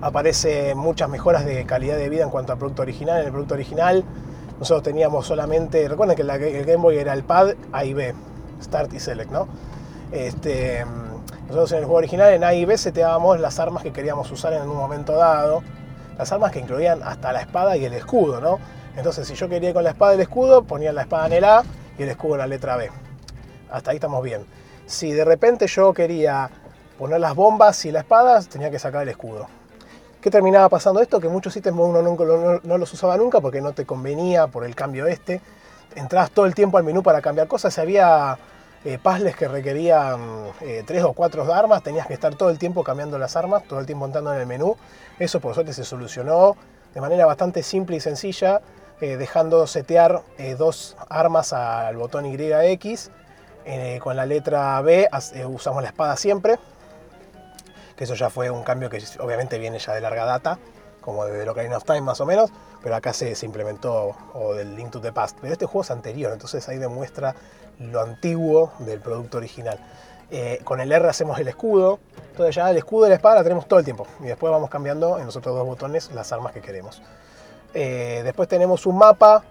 Aparecen 0.00 0.76
muchas 0.76 1.08
mejoras 1.08 1.44
de 1.44 1.64
calidad 1.66 1.96
de 1.96 2.08
vida 2.08 2.24
en 2.24 2.30
cuanto 2.30 2.52
al 2.52 2.58
producto 2.58 2.82
original. 2.82 3.20
En 3.20 3.26
el 3.26 3.30
producto 3.30 3.54
original 3.54 4.04
nosotros 4.58 4.82
teníamos 4.82 5.24
solamente, 5.24 5.88
recuerden 5.88 6.16
que 6.16 6.22
el 6.22 6.64
Game 6.66 6.82
Boy 6.82 6.98
era 6.98 7.12
el 7.12 7.22
pad 7.22 7.50
A 7.72 7.84
y 7.84 7.94
B, 7.94 8.12
Start 8.60 8.92
y 8.92 8.98
Select, 8.98 9.30
¿no? 9.30 9.46
Este, 10.10 10.84
nosotros 11.46 11.72
en 11.72 11.78
el 11.78 11.84
juego 11.84 11.98
original, 11.98 12.32
en 12.32 12.42
A 12.42 12.52
y 12.54 12.64
B, 12.64 12.76
seteábamos 12.76 13.38
las 13.38 13.60
armas 13.60 13.84
que 13.84 13.92
queríamos 13.92 14.28
usar 14.32 14.52
en 14.52 14.68
un 14.68 14.76
momento 14.76 15.12
dado. 15.12 15.62
Las 16.18 16.32
armas 16.32 16.50
que 16.50 16.58
incluían 16.58 17.02
hasta 17.04 17.32
la 17.32 17.40
espada 17.40 17.76
y 17.76 17.84
el 17.84 17.94
escudo, 17.94 18.40
¿no? 18.40 18.58
Entonces, 18.96 19.28
si 19.28 19.34
yo 19.34 19.48
quería 19.48 19.72
con 19.72 19.84
la 19.84 19.90
espada 19.90 20.12
y 20.12 20.14
el 20.16 20.22
escudo, 20.22 20.64
ponía 20.64 20.92
la 20.92 21.02
espada 21.02 21.28
en 21.28 21.32
el 21.34 21.44
A 21.44 21.62
y 22.00 22.02
el 22.02 22.08
escudo 22.08 22.38
la 22.38 22.46
letra 22.46 22.76
B. 22.76 22.90
Hasta 23.70 23.90
ahí 23.90 23.98
estamos 23.98 24.24
bien. 24.24 24.46
Si 24.86 25.12
de 25.12 25.22
repente 25.22 25.66
yo 25.66 25.92
quería 25.92 26.50
poner 26.98 27.20
las 27.20 27.34
bombas 27.34 27.84
y 27.84 27.92
la 27.92 28.00
espada, 28.00 28.40
tenía 28.42 28.70
que 28.70 28.78
sacar 28.78 29.02
el 29.02 29.10
escudo. 29.10 29.48
¿Qué 30.22 30.30
terminaba 30.30 30.70
pasando 30.70 31.02
esto? 31.02 31.20
Que 31.20 31.28
muchos 31.28 31.54
ítems 31.56 31.78
uno 31.78 32.00
no, 32.00 32.60
no, 32.62 32.78
los 32.78 32.92
usaba 32.94 33.18
nunca 33.18 33.42
porque 33.42 33.60
no 33.60 33.72
te 33.72 33.84
convenía 33.84 34.46
por 34.46 34.64
el 34.64 34.74
cambio 34.74 35.06
este. 35.06 35.42
Entrabas 35.94 36.30
todo 36.30 36.46
el 36.46 36.54
tiempo 36.54 36.78
al 36.78 36.84
menú 36.84 37.02
para 37.02 37.20
cambiar 37.20 37.48
cosas. 37.48 37.78
Había 37.78 38.38
eh, 38.82 38.98
puzzles 39.02 39.36
que 39.36 39.46
requerían 39.46 40.52
eh, 40.62 40.82
tres 40.86 41.04
o 41.04 41.12
cuatro 41.12 41.52
armas, 41.52 41.82
tenías 41.82 42.06
que 42.06 42.14
estar 42.14 42.34
todo 42.34 42.48
el 42.48 42.58
tiempo 42.58 42.82
cambiando 42.82 43.18
las 43.18 43.36
armas, 43.36 43.64
todo 43.64 43.78
el 43.78 43.84
tiempo 43.84 44.06
entrando 44.06 44.32
en 44.32 44.40
el 44.40 44.46
menú. 44.46 44.74
Eso 45.18 45.38
por 45.38 45.52
suerte 45.52 45.74
se 45.74 45.84
solucionó 45.84 46.56
de 46.94 47.00
manera 47.02 47.26
bastante 47.26 47.62
simple 47.62 47.96
y 47.96 48.00
sencilla, 48.00 48.62
eh, 49.00 49.16
dejando 49.16 49.66
setear 49.66 50.22
dos 50.58 50.96
armas 51.08 51.52
al 51.52 51.96
botón 51.96 52.24
YX. 52.26 53.10
con 54.00 54.16
la 54.16 54.26
letra 54.26 54.80
B 54.82 55.08
usamos 55.48 55.82
la 55.82 55.88
espada 55.88 56.16
siempre, 56.16 56.58
que 57.96 58.04
eso 58.04 58.14
ya 58.14 58.30
fue 58.30 58.50
un 58.50 58.62
cambio 58.62 58.88
que 58.90 59.02
obviamente 59.18 59.58
viene 59.58 59.78
ya 59.78 59.94
de 59.94 60.00
larga 60.00 60.24
data, 60.24 60.58
como 61.00 61.24
de 61.24 61.48
Ocarina 61.48 61.76
of 61.76 61.84
Time 61.84 62.02
más 62.02 62.20
o 62.20 62.26
menos, 62.26 62.50
pero 62.82 62.94
acá 62.94 63.12
se, 63.12 63.34
se 63.34 63.46
implementó, 63.46 64.16
o 64.34 64.54
del 64.54 64.76
Link 64.76 64.90
to 64.90 65.00
the 65.00 65.12
Past. 65.12 65.38
Pero 65.40 65.52
este 65.52 65.66
juego 65.66 65.82
es 65.82 65.90
anterior, 65.90 66.32
entonces 66.32 66.68
ahí 66.68 66.78
demuestra 66.78 67.34
lo 67.78 68.00
antiguo 68.00 68.72
del 68.80 69.00
producto 69.00 69.38
original. 69.38 69.78
Eh, 70.30 70.60
con 70.62 70.80
el 70.80 70.92
R 70.92 71.08
hacemos 71.08 71.38
el 71.40 71.48
escudo, 71.48 71.98
entonces 72.30 72.54
ya 72.54 72.70
el 72.70 72.76
escudo 72.76 73.06
y 73.06 73.08
la 73.08 73.16
espada 73.16 73.36
la 73.36 73.42
tenemos 73.42 73.66
todo 73.66 73.80
el 73.80 73.84
tiempo 73.84 74.06
y 74.20 74.24
después 74.24 74.52
vamos 74.52 74.70
cambiando 74.70 75.18
en 75.18 75.26
los 75.26 75.34
otros 75.34 75.56
dos 75.56 75.66
botones 75.66 76.10
las 76.12 76.30
armas 76.32 76.52
que 76.52 76.60
queremos. 76.60 77.02
Eh, 77.74 78.22
después 78.24 78.48
tenemos 78.48 78.86
un 78.86 78.98
mapa 78.98 79.44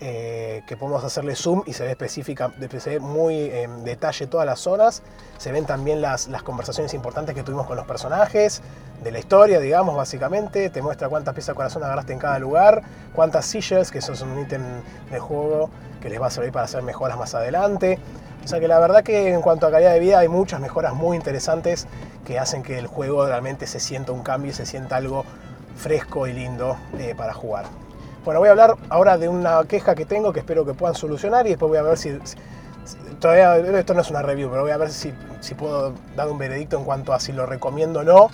eh, 0.00 0.62
que 0.66 0.76
podemos 0.76 1.04
hacerle 1.04 1.36
zoom 1.36 1.62
y 1.64 1.74
se 1.74 1.84
ve 1.84 1.90
específica, 1.90 2.52
se 2.78 2.90
ve 2.90 3.00
muy 3.00 3.50
en 3.50 3.84
detalle 3.84 4.26
todas 4.26 4.46
las 4.46 4.58
zonas. 4.58 5.02
Se 5.38 5.52
ven 5.52 5.64
también 5.64 6.00
las, 6.00 6.28
las, 6.28 6.42
conversaciones 6.42 6.92
importantes 6.94 7.34
que 7.34 7.42
tuvimos 7.42 7.66
con 7.66 7.76
los 7.76 7.86
personajes, 7.86 8.62
de 9.02 9.10
la 9.10 9.18
historia, 9.18 9.60
digamos, 9.60 9.96
básicamente. 9.96 10.70
Te 10.70 10.82
muestra 10.82 11.08
cuántas 11.08 11.34
piezas 11.34 11.54
de 11.54 11.56
corazón 11.56 11.84
agarraste 11.84 12.12
en 12.12 12.18
cada 12.18 12.38
lugar, 12.38 12.82
cuántas 13.14 13.46
sillas, 13.46 13.90
que 13.90 13.98
eso 13.98 14.12
es 14.12 14.22
un 14.22 14.38
ítem 14.38 14.62
de 15.10 15.18
juego 15.18 15.70
que 16.00 16.08
les 16.08 16.20
va 16.20 16.26
a 16.26 16.30
servir 16.30 16.52
para 16.52 16.64
hacer 16.64 16.82
mejoras 16.82 17.16
más 17.16 17.34
adelante. 17.34 17.98
O 18.44 18.48
sea 18.48 18.58
que 18.58 18.66
la 18.66 18.78
verdad 18.80 19.04
que 19.04 19.32
en 19.32 19.40
cuanto 19.40 19.66
a 19.66 19.70
calidad 19.70 19.92
de 19.92 20.00
vida 20.00 20.18
hay 20.18 20.28
muchas 20.28 20.60
mejoras 20.60 20.94
muy 20.94 21.16
interesantes 21.16 21.86
que 22.26 22.38
hacen 22.38 22.62
que 22.62 22.78
el 22.78 22.88
juego 22.88 23.24
realmente 23.26 23.66
se 23.66 23.78
sienta 23.78 24.12
un 24.12 24.22
cambio 24.22 24.50
y 24.50 24.54
se 24.54 24.66
sienta 24.66 24.96
algo 24.96 25.24
fresco 25.76 26.26
y 26.26 26.32
lindo 26.32 26.76
eh, 26.98 27.14
para 27.16 27.32
jugar. 27.32 27.66
Bueno, 28.24 28.38
voy 28.38 28.48
a 28.48 28.52
hablar 28.52 28.76
ahora 28.88 29.18
de 29.18 29.28
una 29.28 29.64
queja 29.64 29.94
que 29.94 30.04
tengo 30.04 30.32
que 30.32 30.40
espero 30.40 30.64
que 30.64 30.74
puedan 30.74 30.94
solucionar 30.94 31.46
y 31.46 31.50
después 31.50 31.68
voy 31.68 31.78
a 31.78 31.82
ver 31.82 31.98
si, 31.98 32.10
esto 32.10 33.94
no 33.94 34.00
es 34.00 34.10
una 34.10 34.22
review, 34.22 34.48
pero 34.48 34.62
voy 34.62 34.70
a 34.70 34.76
ver 34.76 34.90
si, 34.90 35.12
si, 35.40 35.54
puedo 35.54 35.92
dar 36.14 36.28
un 36.28 36.38
veredicto 36.38 36.78
en 36.78 36.84
cuanto 36.84 37.12
a 37.12 37.20
si 37.20 37.32
lo 37.32 37.46
recomiendo 37.46 38.00
o 38.00 38.02
no, 38.04 38.30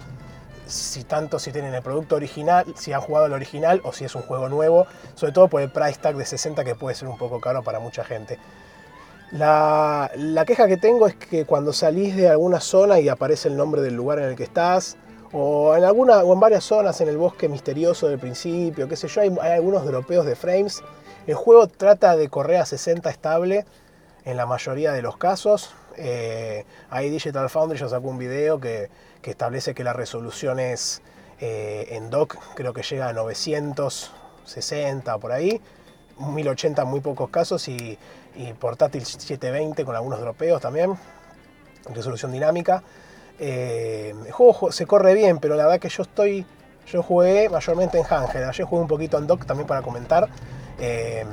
si 0.66 1.04
tanto 1.04 1.38
si 1.38 1.52
tienen 1.52 1.74
el 1.74 1.82
producto 1.82 2.16
original, 2.16 2.66
si 2.76 2.92
han 2.92 3.00
jugado 3.00 3.26
el 3.26 3.32
original 3.32 3.80
o 3.84 3.92
si 3.94 4.04
es 4.04 4.14
un 4.14 4.22
juego 4.22 4.50
nuevo, 4.50 4.86
sobre 5.14 5.32
todo 5.32 5.48
por 5.48 5.62
el 5.62 5.70
price 5.70 5.98
tag 6.00 6.16
de 6.16 6.26
60 6.26 6.64
que 6.64 6.74
puede 6.74 6.94
ser 6.94 7.08
un 7.08 7.16
poco 7.16 7.40
caro 7.40 7.62
para 7.62 7.80
mucha 7.80 8.04
gente. 8.04 8.38
La, 9.30 10.10
la 10.16 10.44
queja 10.44 10.66
que 10.66 10.76
tengo 10.76 11.06
es 11.06 11.14
que 11.14 11.46
cuando 11.46 11.72
salís 11.72 12.14
de 12.14 12.28
alguna 12.28 12.60
zona 12.60 13.00
y 13.00 13.08
aparece 13.08 13.48
el 13.48 13.56
nombre 13.56 13.80
del 13.80 13.94
lugar 13.94 14.18
en 14.18 14.26
el 14.26 14.36
que 14.36 14.44
estás, 14.44 14.96
o 15.32 15.76
en 15.76 15.84
alguna 15.84 16.22
o 16.22 16.32
en 16.32 16.40
varias 16.40 16.64
zonas 16.64 17.00
en 17.00 17.08
el 17.08 17.18
bosque 17.18 17.48
misterioso 17.48 18.08
del 18.08 18.18
principio, 18.18 18.88
qué 18.88 18.96
sé 18.96 19.08
yo, 19.08 19.20
hay, 19.20 19.52
algunos 19.52 19.84
dropeos 19.84 20.26
de 20.26 20.36
frames. 20.36 20.82
El 21.26 21.34
juego 21.34 21.66
trata 21.68 22.16
de 22.16 22.28
correr 22.28 22.58
a 22.58 22.66
60 22.66 23.10
estable 23.10 23.66
en 24.24 24.36
la 24.36 24.46
mayoría 24.46 24.92
de 24.92 25.02
los 25.02 25.16
casos. 25.16 25.74
Eh, 25.96 26.64
Digital 26.92 27.50
Foundry 27.50 27.78
ya 27.78 27.88
sacó 27.88 28.08
un 28.08 28.18
video 28.18 28.60
que, 28.60 28.90
establece 29.22 29.74
que 29.74 29.84
la 29.84 29.92
resolución 29.92 30.58
es 30.58 31.02
eh, 31.38 31.88
en 31.90 32.08
dock, 32.08 32.38
creo 32.54 32.72
que 32.72 32.82
llega 32.82 33.10
a 33.10 33.12
960 33.12 35.18
por 35.18 35.32
ahí, 35.32 35.60
1080 36.18 36.80
en 36.80 36.88
muy 36.88 37.00
pocos 37.00 37.28
casos 37.28 37.68
y, 37.68 37.98
y 38.36 38.54
portátil 38.54 39.04
720 39.04 39.84
con 39.84 39.94
algunos 39.94 40.18
dropeos 40.18 40.62
también, 40.62 40.96
resolución 41.92 42.32
dinámica. 42.32 42.82
Eh, 43.38 44.14
el 44.26 44.32
juego 44.32 44.72
se 44.72 44.86
corre 44.86 45.14
bien, 45.14 45.38
pero 45.38 45.56
la 45.56 45.64
verdad 45.64 45.80
que 45.80 45.88
yo 45.88 46.02
estoy. 46.02 46.46
Yo 46.86 47.02
jugué 47.02 47.48
mayormente 47.48 47.98
en 47.98 48.04
Hanged. 48.04 48.44
Ayer 48.44 48.64
jugué 48.66 48.82
un 48.82 48.88
poquito 48.88 49.18
en 49.18 49.26
Dock 49.26 49.44
también 49.44 49.66
para 49.66 49.82
comentar. 49.82 50.28
Eh, 50.78 51.24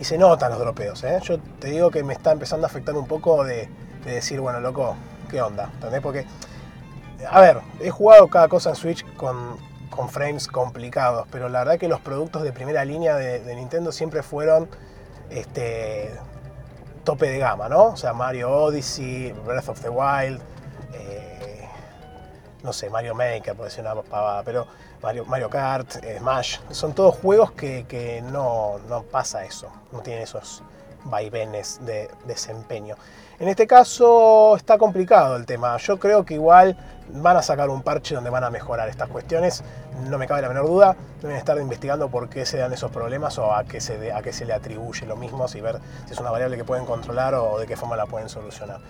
y 0.00 0.04
se 0.04 0.16
notan 0.16 0.50
los 0.50 0.60
dropeos. 0.60 1.04
¿eh? 1.04 1.18
Yo 1.22 1.38
te 1.58 1.68
digo 1.68 1.90
que 1.90 2.02
me 2.02 2.14
está 2.14 2.32
empezando 2.32 2.66
a 2.66 2.70
afectar 2.70 2.96
un 2.96 3.06
poco 3.06 3.44
de, 3.44 3.68
decir, 4.04 4.40
bueno, 4.40 4.60
loco, 4.60 4.96
¿qué 5.30 5.42
onda? 5.42 5.70
¿Entendés? 5.74 6.00
Porque, 6.00 6.24
a 7.28 7.40
ver, 7.40 7.58
he 7.80 7.90
jugado 7.90 8.28
cada 8.28 8.48
cosa 8.48 8.70
en 8.70 8.76
Switch 8.76 9.04
con, 9.16 9.58
con 9.90 10.08
frames 10.08 10.48
complicados, 10.48 11.26
pero 11.30 11.50
la 11.50 11.58
verdad 11.58 11.78
que 11.78 11.88
los 11.88 12.00
productos 12.00 12.42
de 12.42 12.52
primera 12.52 12.84
línea 12.86 13.16
de, 13.16 13.40
de 13.40 13.56
Nintendo 13.56 13.92
siempre 13.92 14.22
fueron 14.22 14.68
este, 15.28 16.10
tope 17.04 17.28
de 17.28 17.38
gama, 17.38 17.68
¿no? 17.68 17.86
O 17.86 17.96
sea, 17.96 18.12
Mario 18.12 18.50
Odyssey, 18.50 19.32
Breath 19.44 19.68
of 19.68 19.80
the 19.80 19.88
Wild, 19.88 20.40
no 22.62 22.72
sé, 22.72 22.90
Mario 22.90 23.14
Maker, 23.14 23.54
puede 23.54 23.70
ser 23.70 23.84
una 23.84 23.94
pavada, 24.02 24.42
pero 24.42 24.66
Mario, 25.02 25.48
Kart, 25.48 26.04
eh, 26.04 26.18
Smash, 26.18 26.58
son 26.70 26.92
todos 26.92 27.14
juegos 27.16 27.52
que, 27.52 28.22
no, 28.32 28.78
no, 28.88 29.02
pasa 29.04 29.44
eso, 29.44 29.70
no 29.92 30.00
tienen 30.00 30.24
esos 30.24 30.62
vaivenes 31.04 31.80
de 31.84 32.10
desempeño. 32.26 32.96
En 33.38 33.48
este 33.48 33.68
caso 33.68 34.56
está 34.56 34.78
complicado 34.78 35.36
el 35.36 35.46
tema. 35.46 35.76
Yo 35.76 36.00
creo 36.00 36.24
que 36.24 36.34
igual 36.34 36.76
van 37.12 37.36
a 37.36 37.42
sacar 37.42 37.70
un 37.70 37.82
parche 37.82 38.16
donde 38.16 38.30
van 38.30 38.42
a 38.42 38.50
mejorar 38.50 38.88
estas 38.88 39.08
cuestiones. 39.08 39.62
No 40.08 40.18
me 40.18 40.26
cabe 40.26 40.42
la 40.42 40.48
menor 40.48 40.66
duda. 40.66 40.96
Deben 41.22 41.36
estar 41.36 41.56
investigando 41.58 42.08
por 42.08 42.28
qué 42.28 42.44
se 42.44 42.58
dan 42.58 42.72
esos 42.72 42.90
problemas 42.90 43.38
o 43.38 43.54
a 43.54 43.62
qué 43.62 43.80
se, 43.80 44.12
a 44.12 44.22
qué 44.22 44.32
se 44.32 44.44
le 44.44 44.54
atribuye 44.54 45.06
lo 45.06 45.14
mismo, 45.14 45.46
y 45.54 45.60
ver 45.60 45.78
si 46.06 46.14
es 46.14 46.18
una 46.18 46.32
variable 46.32 46.56
que 46.56 46.64
pueden 46.64 46.84
controlar 46.84 47.34
o 47.34 47.60
de 47.60 47.68
qué 47.68 47.76
forma 47.76 47.96
la 47.96 48.06
pueden 48.06 48.28
solucionar. 48.28 48.80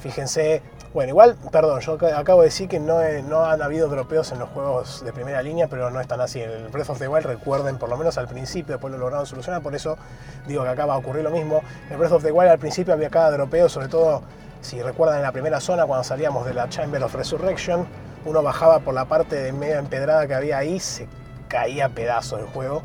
Fíjense, 0.00 0.62
bueno, 0.96 1.10
igual, 1.10 1.36
perdón, 1.52 1.80
yo 1.80 1.98
acabo 2.16 2.40
de 2.40 2.46
decir 2.46 2.70
que 2.70 2.80
no, 2.80 3.02
no 3.28 3.44
han 3.44 3.60
habido 3.60 3.86
dropeos 3.86 4.32
en 4.32 4.38
los 4.38 4.48
juegos 4.48 5.04
de 5.04 5.12
primera 5.12 5.42
línea, 5.42 5.68
pero 5.68 5.90
no 5.90 6.00
están 6.00 6.22
así. 6.22 6.40
El 6.40 6.68
Breath 6.68 6.88
of 6.88 6.98
the 6.98 7.06
Wild, 7.06 7.26
recuerden, 7.26 7.76
por 7.76 7.90
lo 7.90 7.98
menos 7.98 8.16
al 8.16 8.26
principio, 8.26 8.76
después 8.76 8.90
lo 8.92 8.98
lograron 8.98 9.26
solucionar, 9.26 9.60
por 9.60 9.74
eso 9.74 9.98
digo 10.46 10.62
que 10.62 10.70
acá 10.70 10.86
va 10.86 10.94
a 10.94 10.96
ocurrir 10.96 11.22
lo 11.22 11.30
mismo. 11.30 11.60
El 11.90 11.98
Breath 11.98 12.12
of 12.12 12.22
the 12.22 12.32
Wild 12.32 12.50
al 12.50 12.58
principio 12.58 12.94
había 12.94 13.10
cada 13.10 13.30
dropeo, 13.32 13.68
sobre 13.68 13.88
todo 13.88 14.22
si 14.62 14.80
recuerdan 14.80 15.18
en 15.18 15.24
la 15.24 15.32
primera 15.32 15.60
zona 15.60 15.84
cuando 15.84 16.02
salíamos 16.02 16.46
de 16.46 16.54
la 16.54 16.66
Chamber 16.70 17.02
of 17.02 17.14
Resurrection, 17.14 17.86
uno 18.24 18.42
bajaba 18.42 18.78
por 18.78 18.94
la 18.94 19.04
parte 19.04 19.36
de 19.36 19.52
media 19.52 19.78
empedrada 19.78 20.26
que 20.26 20.34
había 20.34 20.56
ahí, 20.56 20.80
se 20.80 21.08
caía 21.48 21.90
pedazos 21.90 22.38
del 22.38 22.48
juego. 22.48 22.80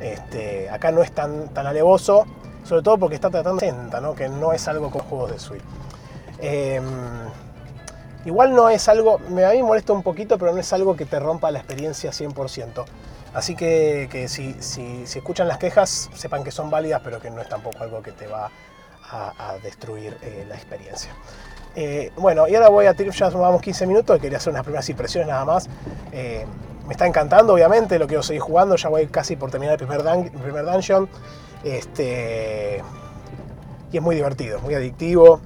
Este, 0.00 0.70
acá 0.70 0.90
no 0.90 1.02
es 1.02 1.12
tan, 1.12 1.48
tan 1.50 1.66
alevoso, 1.66 2.24
sobre 2.64 2.80
todo 2.80 2.96
porque 2.96 3.16
está 3.16 3.28
tratando 3.28 3.60
de 3.60 3.72
60, 3.72 4.00
¿no? 4.00 4.14
que 4.14 4.30
no 4.30 4.54
es 4.54 4.66
algo 4.68 4.90
con 4.90 5.02
juegos 5.02 5.32
de 5.32 5.38
Switch. 5.38 5.62
Em, 6.44 6.82
igual 8.24 8.54
no 8.54 8.68
es 8.68 8.88
algo, 8.88 9.18
me, 9.30 9.44
a 9.44 9.50
mí 9.50 9.62
molesta 9.62 9.92
un 9.92 10.02
poquito, 10.02 10.38
pero 10.38 10.52
no 10.52 10.58
es 10.58 10.72
algo 10.72 10.96
que 10.96 11.04
te 11.04 11.18
rompa 11.18 11.50
la 11.50 11.58
experiencia 11.58 12.10
100%. 12.10 12.84
Así 13.34 13.56
que, 13.56 14.26
si, 14.28 15.04
escuchan 15.16 15.48
las 15.48 15.58
quejas, 15.58 16.10
sepan 16.14 16.44
que 16.44 16.50
son 16.50 16.70
válidas, 16.70 17.00
pero 17.02 17.20
que 17.20 17.30
no 17.30 17.40
es 17.40 17.48
tampoco 17.48 17.82
algo 17.82 18.02
que 18.02 18.12
te 18.12 18.26
va 18.26 18.50
a, 19.10 19.56
destruir 19.62 20.16
eh, 20.22 20.44
la 20.48 20.54
experiencia. 20.54 21.10
Eh, 21.74 22.12
bueno, 22.16 22.48
y 22.48 22.54
ahora 22.54 22.68
voy 22.68 22.86
a 22.86 22.94
tirar, 22.94 23.14
ya 23.14 23.28
vamos 23.30 23.60
15 23.62 23.86
minutos, 23.86 24.18
quería 24.20 24.38
hacer 24.38 24.52
unas 24.52 24.62
primeras 24.62 24.88
impresiones 24.88 25.28
nada 25.28 25.44
más. 25.44 25.68
Eh, 26.12 26.46
me 26.86 26.92
está 26.92 27.06
encantando, 27.06 27.54
obviamente, 27.54 27.98
lo 27.98 28.06
quiero 28.06 28.22
seguir 28.22 28.42
jugando, 28.42 28.76
ya 28.76 28.88
voy 28.88 29.06
casi 29.06 29.36
por 29.36 29.50
terminar 29.50 29.80
el 29.80 29.86
primer, 29.86 30.30
primer 30.32 30.64
dungeon. 30.64 31.08
Este, 31.64 32.82
y 33.92 33.96
es 33.96 34.02
muy 34.02 34.16
divertido, 34.16 34.60
muy 34.60 34.74
adictivo. 34.74 35.40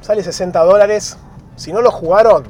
Sale 0.00 0.22
60 0.22 0.58
dólares. 0.64 1.16
Si 1.58 1.72
no 1.72 1.82
lo 1.82 1.90
jugaron 1.90 2.44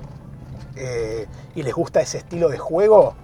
eh, 0.76 1.26
y 1.54 1.62
les 1.62 1.72
gusta 1.72 2.02
ese 2.02 2.18
estilo 2.18 2.50
de 2.50 2.58
juego, 2.58 3.14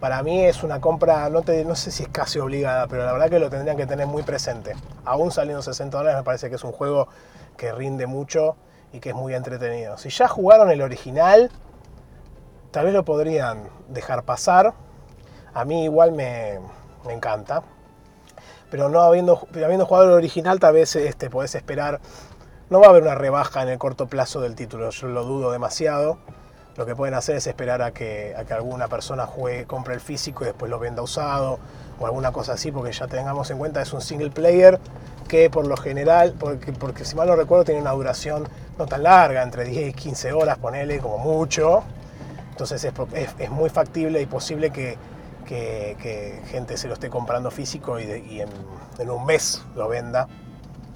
para 0.00 0.22
mí 0.22 0.46
es 0.46 0.62
una 0.62 0.80
compra, 0.80 1.28
no, 1.28 1.42
te, 1.42 1.62
sé 1.76 1.90
si 1.90 2.04
es 2.04 2.08
casi 2.08 2.38
obligada, 2.38 2.86
pero 2.88 3.04
la 3.04 3.12
verdad 3.12 3.28
que 3.28 3.38
lo 3.38 3.50
tendrían 3.50 3.76
que 3.76 3.86
tener 3.86 4.06
muy 4.06 4.22
presente. 4.22 4.74
Aún 5.04 5.30
saliendo 5.30 5.60
60 5.60 5.96
dólares 5.96 6.18
me 6.18 6.24
parece 6.24 6.48
que 6.48 6.56
es 6.56 6.64
un 6.64 6.72
juego 6.72 7.08
que 7.58 7.70
rinde 7.70 8.06
mucho 8.06 8.56
y 8.94 9.00
que 9.00 9.10
es 9.10 9.14
muy 9.14 9.34
entretenido. 9.34 9.98
Si 9.98 10.08
ya 10.08 10.26
jugaron 10.26 10.70
el 10.70 10.80
original, 10.80 11.50
tal 12.70 12.86
vez 12.86 12.94
lo 12.94 13.04
podrían 13.04 13.68
dejar 13.88 14.22
pasar. 14.22 14.72
A 15.52 15.66
mí 15.66 15.84
igual 15.84 16.12
me, 16.12 16.60
encanta. 17.10 17.62
Pero 18.70 18.88
no 18.88 19.00
habiendo, 19.00 19.46
habiendo 19.54 19.84
jugado 19.84 20.06
el 20.06 20.12
original, 20.12 20.58
tal 20.60 20.72
vez 20.72 20.96
este, 20.96 21.28
podés 21.28 21.54
esperar 21.54 22.00
no 22.74 22.80
va 22.80 22.88
a 22.88 22.90
haber 22.90 23.04
una 23.04 23.14
rebaja 23.14 23.62
en 23.62 23.68
el 23.68 23.78
corto 23.78 24.08
plazo 24.08 24.40
del 24.40 24.56
título, 24.56 24.90
yo 24.90 25.06
lo 25.06 25.22
dudo 25.22 25.52
demasiado. 25.52 26.18
Lo 26.76 26.84
que 26.84 26.96
pueden 26.96 27.14
hacer 27.14 27.36
es 27.36 27.46
esperar 27.46 27.82
a 27.82 27.92
que, 27.92 28.34
a 28.36 28.42
que 28.42 28.52
alguna 28.52 28.88
persona 28.88 29.26
juegue, 29.26 29.64
compre 29.64 29.94
el 29.94 30.00
físico 30.00 30.42
y 30.42 30.46
después 30.46 30.68
lo 30.68 30.80
venda 30.80 31.00
usado 31.00 31.60
o 32.00 32.06
alguna 32.06 32.32
cosa 32.32 32.54
así, 32.54 32.72
porque 32.72 32.90
ya 32.90 33.06
tengamos 33.06 33.48
en 33.52 33.58
cuenta 33.58 33.80
es 33.80 33.92
un 33.92 34.00
single 34.00 34.30
player 34.30 34.80
que 35.28 35.50
por 35.50 35.68
lo 35.68 35.76
general, 35.76 36.34
porque, 36.36 36.72
porque 36.72 37.04
si 37.04 37.14
mal 37.14 37.28
no 37.28 37.36
recuerdo 37.36 37.62
tiene 37.62 37.80
una 37.80 37.92
duración 37.92 38.48
no 38.76 38.86
tan 38.86 39.04
larga, 39.04 39.44
entre 39.44 39.62
10 39.66 39.90
y 39.90 39.92
15 39.92 40.32
horas, 40.32 40.58
ponele 40.58 40.98
como 40.98 41.18
mucho. 41.18 41.84
Entonces 42.50 42.82
es, 42.82 42.92
es, 43.38 43.50
muy 43.50 43.70
factible 43.70 44.20
y 44.20 44.26
posible 44.26 44.70
que, 44.70 44.98
que, 45.46 46.42
gente 46.50 46.76
se 46.76 46.88
lo 46.88 46.94
esté 46.94 47.08
comprando 47.08 47.52
físico 47.52 48.00
y, 48.00 48.40
en 48.40 49.10
un 49.10 49.24
mes 49.26 49.62
lo 49.76 49.88
venda 49.88 50.26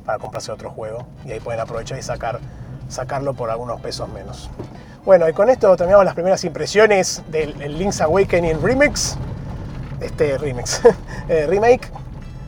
para 0.09 0.19
comprarse 0.19 0.51
otro 0.51 0.71
juego 0.71 1.07
y 1.27 1.33
ahí 1.33 1.41
pueden 1.41 1.61
aprovechar 1.61 1.99
y 1.99 2.03
sacar, 2.03 2.41
sacarlo 2.89 3.35
por 3.35 3.51
algunos 3.51 3.79
pesos 3.83 4.09
menos. 4.09 4.49
Bueno, 5.05 5.29
y 5.29 5.35
con 5.35 5.51
esto 5.51 5.77
terminamos 5.77 6.07
las 6.07 6.15
primeras 6.15 6.43
impresiones 6.45 7.23
del 7.29 7.79
Link's 7.79 8.01
Awakening 8.01 8.63
Remix, 8.63 9.19
este 10.01 10.39
remix, 10.39 10.81
eh, 11.29 11.45
remake. 11.47 11.93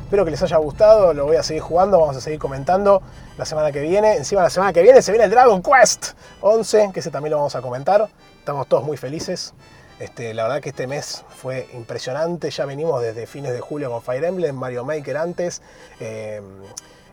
Espero 0.05 0.25
que 0.25 0.31
les 0.31 0.43
haya 0.43 0.57
gustado, 0.57 1.13
lo 1.13 1.27
voy 1.27 1.37
a 1.37 1.43
seguir 1.43 1.61
jugando, 1.63 2.01
vamos 2.01 2.17
a 2.17 2.23
seguir 2.23 2.39
comentando 2.39 3.03
la 3.37 3.45
semana 3.45 3.71
que 3.73 3.83
viene. 3.83 4.17
Encima 4.17 4.41
la 4.41 4.49
semana 4.49 4.73
que 4.73 4.81
viene 4.81 5.03
se 5.03 5.13
viene 5.13 5.27
el 5.27 5.31
Dragon 5.31 5.63
Quest 5.63 6.13
11, 6.41 6.93
que 6.95 7.01
ese 7.01 7.11
también 7.11 7.33
lo 7.33 7.37
vamos 7.37 7.57
a 7.57 7.61
comentar. 7.61 8.09
Estamos 8.39 8.69
todos 8.69 8.85
muy 8.85 8.97
felices. 8.97 9.53
Este, 9.99 10.33
la 10.33 10.45
verdad 10.45 10.63
que 10.63 10.71
este 10.71 10.87
mes 10.87 11.27
fue 11.29 11.69
impresionante, 11.75 12.51
ya 12.51 12.65
venimos 12.65 13.03
desde 13.03 13.27
fines 13.27 13.53
de 13.53 13.61
julio 13.61 13.91
con 13.91 14.01
Fire 14.01 14.25
Emblem, 14.25 14.57
Mario 14.57 14.83
Maker 14.83 15.19
antes. 15.19 15.61
Eh, 16.01 16.41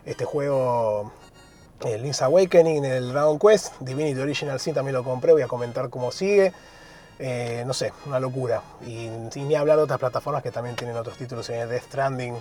este 0.08 0.24
juego, 0.24 1.12
el 1.84 2.02
Link's 2.02 2.22
Awakening, 2.22 2.84
el 2.84 3.12
Dragon 3.12 3.38
Quest, 3.38 3.78
Divinity 3.80 4.18
Original 4.18 4.58
Sin 4.58 4.74
también 4.74 4.94
lo 4.94 5.04
compré, 5.04 5.32
voy 5.32 5.42
a 5.42 5.48
comentar 5.48 5.90
cómo 5.90 6.10
sigue. 6.10 6.52
Eh, 7.18 7.64
no 7.66 7.74
sé, 7.74 7.92
una 8.06 8.18
locura. 8.18 8.62
Y 8.86 9.10
sin 9.30 9.48
ni 9.48 9.54
hablar 9.54 9.76
de 9.76 9.82
otras 9.82 9.98
plataformas 9.98 10.42
que 10.42 10.50
también 10.50 10.76
tienen 10.76 10.96
otros 10.96 11.18
títulos, 11.18 11.48
en 11.50 11.68
Death 11.68 11.84
Stranding, 11.84 12.40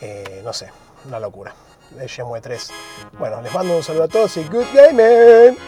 eh, 0.00 0.42
no 0.44 0.52
sé, 0.52 0.70
una 1.06 1.18
locura. 1.18 1.54
El 1.98 2.06
Shenmue 2.06 2.40
3. 2.40 2.70
Bueno, 3.18 3.42
les 3.42 3.52
mando 3.52 3.76
un 3.76 3.82
saludo 3.82 4.04
a 4.04 4.08
todos 4.08 4.36
y 4.36 4.44
good 4.44 4.66
gaming. 4.72 5.58